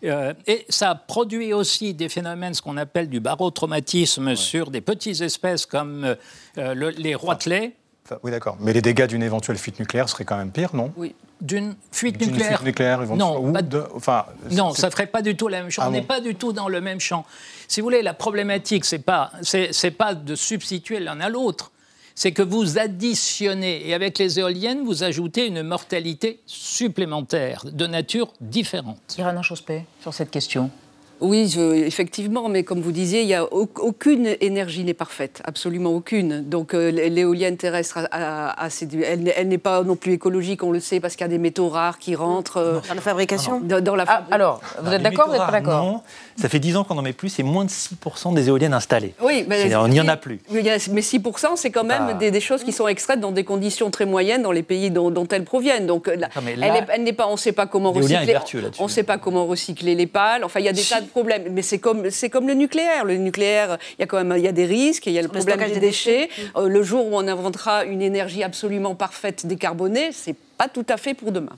[0.03, 5.67] et ça produit aussi des phénomènes, ce qu'on appelle du barotraumatisme sur des petites espèces
[5.67, 6.17] comme
[6.57, 7.75] les roitelets
[8.23, 8.57] oui, d'accord.
[8.61, 10.93] Mais les dégâts d'une éventuelle fuite nucléaire seraient quand même pires, non?
[10.97, 11.15] Oui.
[11.41, 14.91] D'une fuite D'une nucléaire fuite nucléaire éventuelle Non, ou pas de- enfin, Non, ça ne
[14.93, 15.85] ferait pas du tout la même chose.
[15.85, 17.25] Ah on n'est bon pas du tout dans le même champ.
[17.69, 21.71] Si vous voulez, la problématique, c'est pas, c'est, c'est pas de substituer l'un à l'autre.
[22.17, 28.33] C'est que vous additionnez, et avec les éoliennes, vous ajoutez une mortalité supplémentaire de nature
[28.41, 29.15] différente.
[29.19, 30.71] Irana Chospé, sur cette question.
[31.21, 35.43] Oui, je- effectivement, mais comme vous disiez, il y a au- aucune énergie n'est parfaite,
[35.45, 36.43] absolument aucune.
[36.49, 38.07] Donc euh, l'éolienne terrestre, a-
[38.51, 41.15] a- a ses- elle, n'est- elle n'est pas non plus écologique, on le sait, parce
[41.17, 42.59] qu'il y a des métaux rares qui rentrent.
[42.59, 45.47] euh, Dans la fabrication dans, dans la Ah, alors, vous êtes d'accord ou vous n'êtes
[45.47, 46.01] pas d'accord Non,
[46.37, 49.15] ça fait 10 ans qu'on n'en met plus, c'est moins de 6% des éoliennes installées.
[49.23, 50.41] Oui, mais on n'y en a plus.
[50.51, 52.15] Mais 6%, c'est quand même Ah.
[52.15, 55.11] des, des choses qui sont extraites dans des conditions très moyennes dans les pays dont,
[55.11, 55.87] dont elles proviennent.
[55.87, 58.33] Donc, là, là- elle n'est pas, on ne sait pas comment L'éolien est recycler.
[58.33, 58.81] vertueux là-dessus.
[58.83, 60.45] on ne sait pas comment recycler les pales.
[60.45, 61.49] Enfin, il y a des tas de problèmes.
[61.51, 63.05] Mais c'est comme, c'est comme le nucléaire.
[63.05, 65.07] Le nucléaire, il y a quand même, il y a des risques.
[65.07, 66.29] Il y a le Le problème des déchets.
[66.57, 70.97] Euh, le jour où on inventera une énergie absolument parfaite décarbonée, c'est pas tout à
[70.97, 71.57] fait pour demain.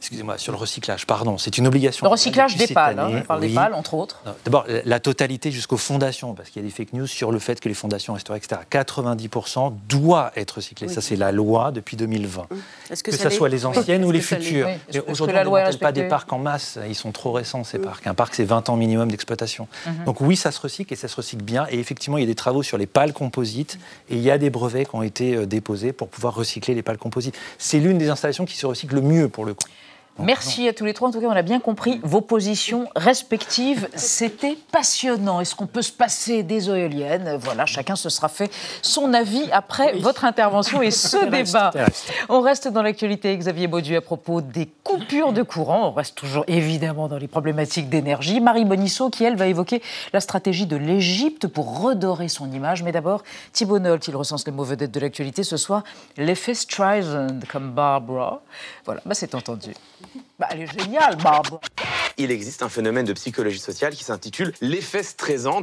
[0.00, 2.06] Excusez-moi, sur le recyclage, pardon, c'est une obligation.
[2.06, 3.54] Le recyclage des pales, hein, on parle des oui.
[3.54, 4.22] pales, entre autres.
[4.46, 7.60] D'abord, la- totalité jusqu'aux fondations, parce qu'il y a des fake news sur le fait
[7.60, 8.62] que les fondations resteraient, etc.
[8.70, 10.88] 90% doit être recyclé.
[10.88, 10.94] Oui.
[10.94, 12.46] Ça, c'est la loi depuis 2020.
[12.90, 13.76] Est-ce Que, que ça soit les Oui.
[13.78, 14.68] anciennes ou les futures.
[15.08, 16.78] Aujourd'hui, on ne pas des parcs en masse.
[16.88, 18.06] Ils sont trop récents, ces parcs.
[18.06, 19.68] Un parc, c'est 20 ans minimum d'exploitation.
[19.86, 20.04] Mhm.
[20.06, 21.66] Donc oui, ça se recycle et ça se recycle bien.
[21.70, 23.78] Et effectivement, il y a des travaux sur les pales composites
[24.08, 26.82] et il y a des brevets qui ont été euh, déposés pour pouvoir recycler les
[26.82, 27.36] pales composites.
[27.58, 29.66] C'est l'une des installations qui se recycle le mieux pour le coup.
[30.18, 31.08] Merci à tous les trois.
[31.08, 33.88] En tout cas, on a bien compris vos positions respectives.
[33.94, 35.40] C'était passionnant.
[35.40, 37.38] Est-ce qu'on peut se passer des éoliennes?
[37.40, 38.50] Voilà, chacun se sera fait
[38.82, 41.70] son avis après votre intervention et ce débat.
[42.28, 45.88] On reste dans l'actualité, Xavier Baudu, à propos des coupures de courant.
[45.88, 48.40] On reste toujours évidemment dans les problématiques d'énergie.
[48.40, 49.82] Marie Bonisseau, qui elle va évoquer
[50.12, 52.82] la stratégie de l'Égypte pour redorer son image.
[52.82, 55.82] Mais d'abord, Thibault Nolt, il recense les mots vedettes de l'actualité ce soir.
[56.18, 58.42] L'effet Streisand, comme Barbara.
[58.84, 59.72] Voilà, bah c'est entendu.
[60.38, 61.60] Bah, elle est géniale, Barbara.
[62.16, 65.60] Il existe un phénomène de psychologie sociale qui s'intitule l'effet stressant.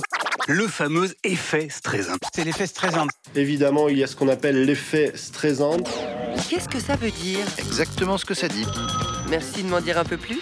[0.48, 2.16] Le fameux effet stressant.
[2.34, 3.08] C'est l'effet stressant.
[3.36, 5.78] Évidemment, il y a ce qu'on appelle l'effet stressant.
[6.50, 7.46] Qu'est-ce que ça veut dire?
[7.58, 8.66] Exactement ce que ça dit.
[9.30, 10.42] Merci de m'en dire un peu plus.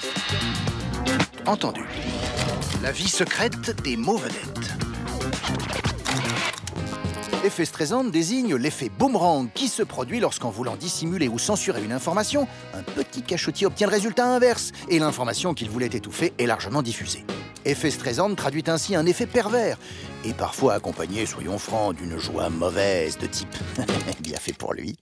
[1.45, 1.83] Entendu.
[2.81, 4.21] La vie secrète des mots
[7.45, 7.55] vedettes.
[7.55, 12.47] Effet stressant désigne l'effet boomerang qui se produit lorsqu'en voulant dissimuler ou censurer une information,
[12.73, 17.23] un petit cachotier obtient le résultat inverse et l'information qu'il voulait étouffer est largement diffusée.
[17.63, 19.77] Effet stressant traduit ainsi un effet pervers
[20.23, 23.55] et parfois accompagné, soyons francs, d'une joie mauvaise de type
[24.21, 24.95] bien fait pour lui.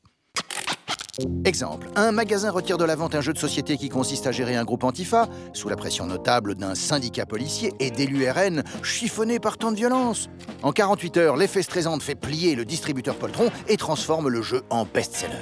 [1.46, 4.56] Exemple, un magasin retire de la vente un jeu de société qui consiste à gérer
[4.56, 9.60] un groupe antifa, sous la pression notable d'un syndicat policier et d'élus RN chiffonnés par
[9.60, 10.28] tant de violence.
[10.64, 14.86] En 48 heures, l'effet stressant fait plier le distributeur Poltron et transforme le jeu en
[14.86, 15.36] best-seller.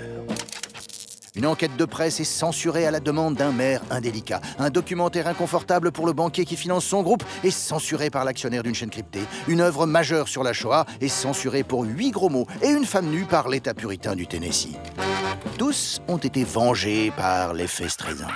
[1.33, 4.41] Une enquête de presse est censurée à la demande d'un maire indélicat.
[4.59, 8.75] Un documentaire inconfortable pour le banquier qui finance son groupe est censuré par l'actionnaire d'une
[8.75, 9.23] chaîne cryptée.
[9.47, 13.09] Une œuvre majeure sur la Shoah est censurée pour huit gros mots et une femme
[13.09, 14.75] nue par l'État puritain du Tennessee.
[15.57, 18.27] Tous ont été vengés par l'effet Streisand.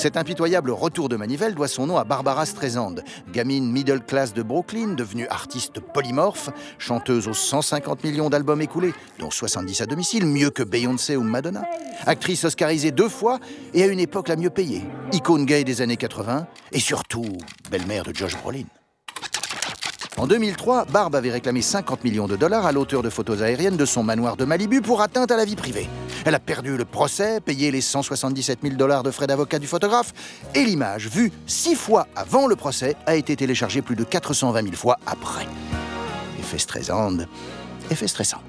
[0.00, 2.94] Cet impitoyable retour de manivelle doit son nom à Barbara Streisand,
[3.34, 6.48] gamine middle class de Brooklyn, devenue artiste polymorphe,
[6.78, 11.64] chanteuse aux 150 millions d'albums écoulés, dont 70 à domicile, mieux que Beyoncé ou Madonna.
[12.06, 13.40] Actrice oscarisée deux fois
[13.74, 14.86] et à une époque la mieux payée.
[15.12, 17.26] Icône gay des années 80 et surtout
[17.70, 18.64] belle-mère de Josh Brolin.
[20.20, 23.86] En 2003, Barb avait réclamé 50 millions de dollars à l'auteur de photos aériennes de
[23.86, 25.88] son manoir de Malibu pour atteinte à la vie privée.
[26.26, 30.12] Elle a perdu le procès, payé les 177 000 dollars de frais d'avocat du photographe,
[30.54, 34.74] et l'image, vue six fois avant le procès, a été téléchargée plus de 420 000
[34.74, 35.46] fois après.
[36.38, 37.16] Effet stressant,
[37.90, 38.42] effet stressant.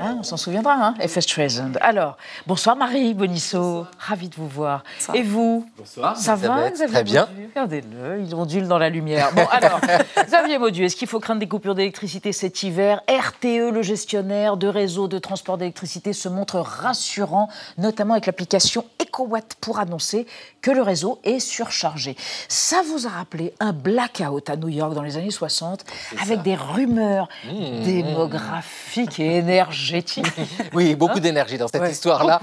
[0.00, 1.24] Hein, on s'en souviendra, hein, F.S.
[1.24, 1.72] Streisand.
[1.80, 4.84] Alors, bonsoir Marie Bonisseau, ravie de vous voir.
[5.12, 5.66] Et vous?
[5.76, 6.70] Bonsoir, Ça va.
[6.70, 7.26] Xavier Très bien.
[7.26, 7.48] Maudu?
[7.48, 9.32] Regardez-le, il ondule dans la lumière.
[9.34, 9.80] Bon, alors,
[10.24, 13.00] Xavier Maudu, est-ce qu'il faut craindre des coupures d'électricité cet hiver?
[13.08, 19.56] RTE, le gestionnaire de réseau de transport d'électricité, se montre rassurant, notamment avec l'application EcoWatt
[19.60, 20.26] pour annoncer
[20.62, 22.16] que le réseau est surchargé.
[22.48, 25.84] Ça vous a rappelé un blackout à New York dans les années 60,
[26.22, 27.82] avec des rumeurs Mmh.
[27.84, 29.87] démographiques et énergétiques.
[30.72, 32.40] Oui, beaucoup Hein d'énergie dans cette Ouais, histoire-là.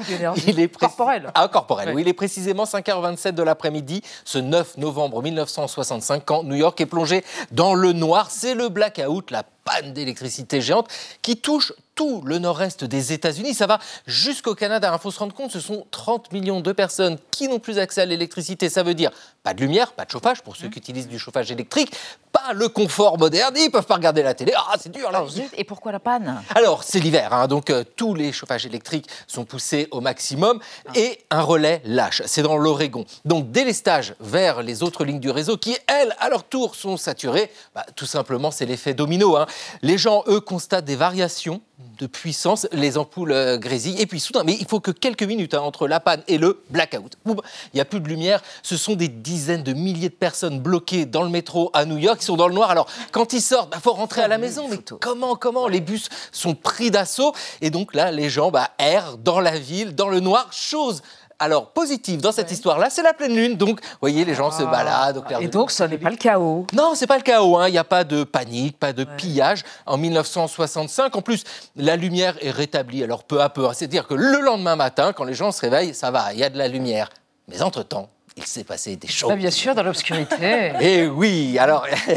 [0.47, 1.31] Il est pré- Corporelle.
[1.35, 1.93] Ah, corporelle, Ouais.
[1.95, 2.01] oui.
[2.03, 7.23] Il est précisément 5h27 de l'après-midi, ce 9 novembre 1965, quand New York est plongé
[7.51, 8.29] dans le noir.
[8.31, 10.87] C'est le blackout, la panne d'électricité géante,
[11.23, 13.53] qui touche tout le nord-est des États-Unis.
[13.53, 14.91] Ça va jusqu'au Canada.
[14.93, 18.01] Il faut se rendre compte, ce sont 30 millions de personnes qui n'ont plus accès
[18.01, 18.69] à l'électricité.
[18.69, 19.11] Ça veut dire
[19.43, 21.93] pas de lumière, pas de chauffage pour ceux qui utilisent du chauffage électrique,
[22.31, 24.53] pas le confort moderne, ils peuvent pas regarder la télé.
[24.55, 25.23] Ah, c'est dur là.
[25.57, 26.41] Et pourquoi la panne?
[26.53, 30.59] Alors, c'est l'hiver, hein, donc euh, tous les chauffages électriques sont poussés au maximum
[30.95, 32.21] et un relais lâche.
[32.25, 33.05] C'est dans l'Oregon.
[33.23, 37.51] Donc, délestage vers les autres lignes du réseau qui, elles, à leur tour, sont saturées.
[37.73, 39.37] Bah, tout simplement, c'est l'effet domino.
[39.37, 39.45] hein.
[39.81, 41.61] Les gens, eux, constatent des variations
[41.99, 45.53] de puissance, les ampoules euh, grésillent, et puis soudain, mais il faut que quelques minutes
[45.53, 47.17] hein, entre la panne et le blackout.
[47.25, 48.41] Il n'y a plus de lumière.
[48.61, 52.19] Ce sont des dizaines de milliers de personnes bloquées dans le métro à New York,
[52.19, 52.69] qui sont dans le noir.
[52.69, 54.67] Alors, quand ils sortent, il faut rentrer à la maison.
[54.69, 59.17] Mais comment, comment Les bus sont pris d'assaut, et donc là, les gens bah, errent
[59.17, 61.01] dans la ville, dans le noir, chose
[61.39, 63.55] alors, positive dans cette histoire-là, c'est la pleine lune.
[63.57, 65.43] Donc, vous voyez, les gens se baladent au clair Ah.
[65.43, 66.65] Et de donc, ça n'est pas le chaos.
[66.73, 67.57] non, c'est pas le chaos.
[67.57, 67.67] hein.
[67.67, 69.63] Il n'y a pas de panique, pas de pillage.
[69.85, 71.43] En 1965, en plus,
[71.75, 73.03] la lumière est rétablie.
[73.03, 73.67] Alors peu à peu.
[73.73, 76.49] C'est-à-dire que le lendemain matin, quand les gens se réveillent, ça va, il y a
[76.49, 77.09] de la lumière.
[77.47, 79.29] Mais entre-temps, il s'est passé des choses.
[79.31, 80.73] Ah, bien sûr, dans l'obscurité.
[80.81, 81.85] Eh oui, alors,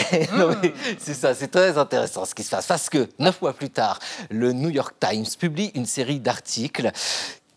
[0.62, 2.66] mais c'est ça, c'est très intéressant ce qui se passe.
[2.66, 3.98] Parce que neuf mois plus tard,
[4.30, 6.90] le New York Times publie une série d'articles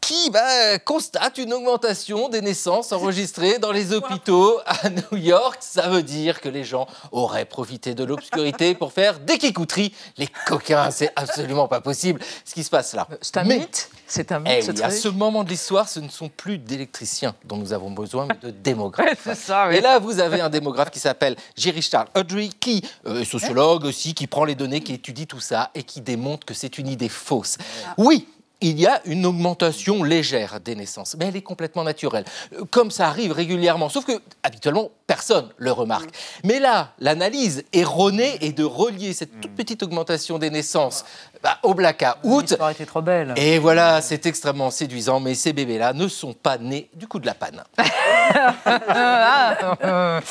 [0.02, 5.58] qui bah, constate une augmentation des naissances enregistrées dans les hôpitaux à New York.
[5.62, 9.94] Ça veut dire que les gens auraient profité de l'obscurité pour faire des kikouteries.
[10.18, 13.08] Les coquins, c'est absolument pas possible ce qui se passe là.
[13.22, 13.90] C'est un Mais- mythe.
[14.08, 16.58] C'est un mythe, eh ce oui, à ce moment de l'histoire, ce ne sont plus
[16.58, 19.30] d'électriciens dont nous avons besoin, mais de démographes.
[19.36, 19.76] ça, oui.
[19.78, 23.86] Et là, vous avez un démographe qui s'appelle Jerry Charles Audrey, qui euh, est sociologue
[23.86, 26.88] aussi, qui prend les données, qui étudie tout ça et qui démontre que c'est une
[26.90, 27.58] idée fausse.
[27.98, 28.28] Oui.
[28.62, 32.92] Il y a une augmentation légère des naissances, mais elle est complètement naturelle, Euh, comme
[32.92, 33.90] ça arrive régulièrement.
[33.90, 36.10] Sauf que habituellement, personne le remarque.
[36.44, 41.04] Mais là, l'analyse erronée est de relier cette toute petite augmentation des naissances
[41.44, 42.18] bah, au blackout.
[42.24, 43.34] L'histoire était trop belle.
[43.36, 47.26] Et voilà, c'est extrêmement séduisant, mais ces bébés-là ne sont pas nés du coup de
[47.26, 47.64] la panne.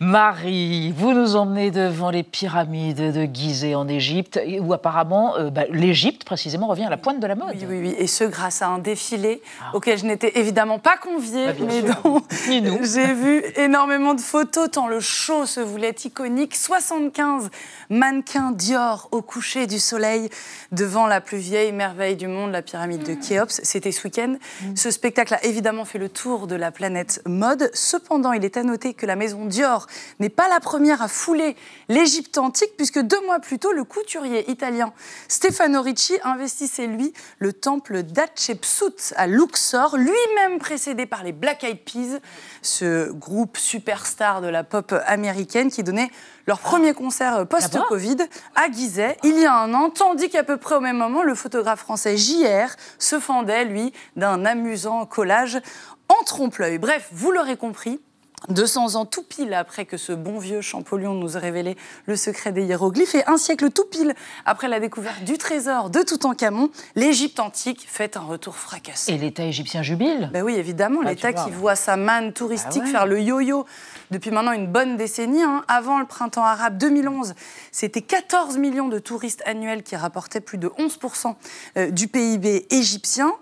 [0.00, 5.64] Marie, vous nous emmenez devant les pyramides de Gizeh en Égypte, où apparemment euh, bah,
[5.70, 7.54] l'Égypte précisément revient à la pointe de la mode.
[7.54, 7.94] Oui, oui, oui.
[7.98, 11.82] Et ce, grâce à un défilé auquel je n'étais évidemment pas conviée, Ah, bien mais
[11.82, 12.22] dont
[12.82, 16.56] j'ai vu énormément de photos, tant le show se voulait iconique.
[16.56, 17.50] 75
[17.90, 20.28] mannequins Dior au coucher du soleil
[20.70, 23.60] devant la plus vieille merveille du monde, la pyramide de Khéops.
[23.62, 24.36] C'était ce week-end.
[24.74, 27.70] Ce spectacle a évidemment fait le tour de la planète mode.
[27.74, 29.86] Cependant, il est à noter que la maison Dior
[30.20, 31.56] n'est pas la première à fouler
[31.88, 34.92] l'Égypte antique, puisque deux mois plus tôt, le couturier italien
[35.28, 41.78] Stefano Ricci investissait, lui, le temple d'Hatshepsut à Luxor, lui-même précédé par les Black Eyed
[41.84, 42.20] Peas,
[42.62, 46.10] ce groupe superstar de la pop américaine qui donnait
[46.46, 48.16] leur premier concert post-Covid
[48.56, 51.34] à Gizeh il y a un an, tandis qu'à peu près au même moment, le
[51.34, 52.68] photographe français JR
[52.98, 55.60] se fendait, lui, d'un amusant collage
[56.08, 56.78] en trompe-l'œil.
[56.78, 58.00] Bref, vous l'aurez compris,
[58.48, 61.76] 200 ans tout pile après que ce bon vieux Champollion nous ait révélé
[62.06, 64.14] le secret des hiéroglyphes et un siècle tout pile
[64.44, 69.12] après la découverte du trésor de Toutankhamon, l'Égypte antique fait un retour fracassé.
[69.12, 72.86] Et l'État égyptien jubile Ben oui, évidemment, Ah, l'État qui voit sa manne touristique Ah
[72.86, 72.90] ouais.
[72.92, 73.66] faire le yo-yo
[74.10, 75.42] depuis maintenant une bonne décennie.
[75.42, 75.64] hein.
[75.68, 77.34] Avant le printemps arabe 2011,
[77.70, 81.34] c'était 14 millions de touristes annuels qui rapportaient plus de 11%
[81.76, 83.32] euh, du PIB égyptien.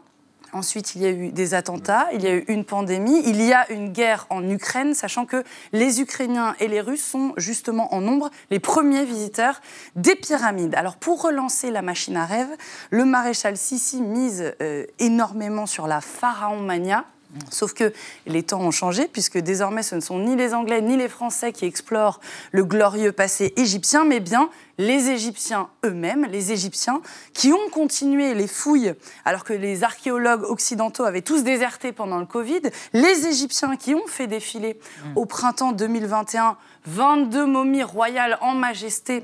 [0.53, 3.53] Ensuite, il y a eu des attentats, il y a eu une pandémie, il y
[3.53, 8.01] a une guerre en Ukraine, sachant que les Ukrainiens et les Russes sont justement en
[8.01, 9.61] nombre les premiers visiteurs
[9.94, 10.74] des pyramides.
[10.74, 12.51] Alors, pour relancer la machine à rêve,
[12.90, 17.05] le maréchal Sissi mise euh, énormément sur la pharaon mania.
[17.51, 17.92] Sauf que
[18.26, 21.53] les temps ont changé, puisque désormais ce ne sont ni les Anglais ni les Français
[21.53, 22.18] qui explorent
[22.51, 27.01] le glorieux passé égyptien, mais bien les Égyptiens eux-mêmes, les Égyptiens
[27.35, 28.95] qui ont continué les fouilles
[29.25, 32.62] alors que les archéologues occidentaux avaient tous déserté pendant le Covid,
[32.93, 34.79] les Égyptiens qui ont fait défiler
[35.16, 36.57] au printemps 2021
[36.87, 39.23] 22 momies royales en majesté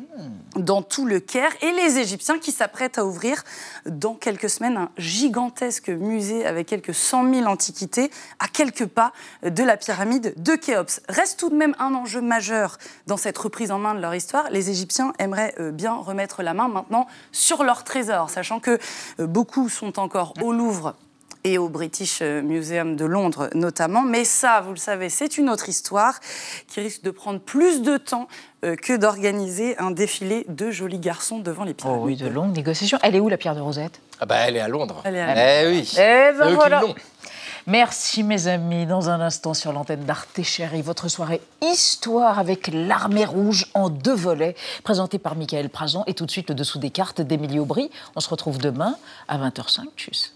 [0.57, 3.43] dans tout le Caire et les Égyptiens qui s'apprêtent à ouvrir
[3.87, 9.63] dans quelques semaines un gigantesque musée avec quelques 100 000 antiquités à quelques pas de
[9.63, 11.01] la pyramide de Khéops.
[11.09, 14.51] Reste tout de même un enjeu majeur dans cette reprise en main de leur histoire.
[14.51, 18.79] Les Égyptiens aimeraient euh, bien remettre la main maintenant sur leurs trésors, sachant que
[19.21, 20.95] euh, beaucoup sont encore au Louvre
[21.45, 24.03] et au British Museum de Londres notamment.
[24.03, 26.19] Mais ça, vous le savez, c'est une autre histoire
[26.67, 28.27] qui risque de prendre plus de temps
[28.65, 32.01] euh, que d'organiser un défilé de jolis garçons devant les pyramides.
[32.03, 32.99] Oh oui, de longues négociations.
[33.03, 34.01] Elle est où la pierre de Rosette?
[34.19, 35.03] Ah bah elle est à Londres.
[35.05, 35.93] Elle est à Eh oui.
[35.93, 36.83] Eh ben C'est eux qui voilà.
[37.67, 38.87] Merci mes amis.
[38.87, 44.15] Dans un instant sur l'antenne d'Arte Chérie, votre soirée Histoire avec l'armée rouge en deux
[44.15, 44.55] volets,
[44.85, 47.91] présentée par Michael Prazon et tout de suite le dessous des cartes d'Émilie Aubry.
[48.15, 48.95] On se retrouve demain
[49.27, 49.81] à 20h05.
[49.97, 50.36] Tchuss.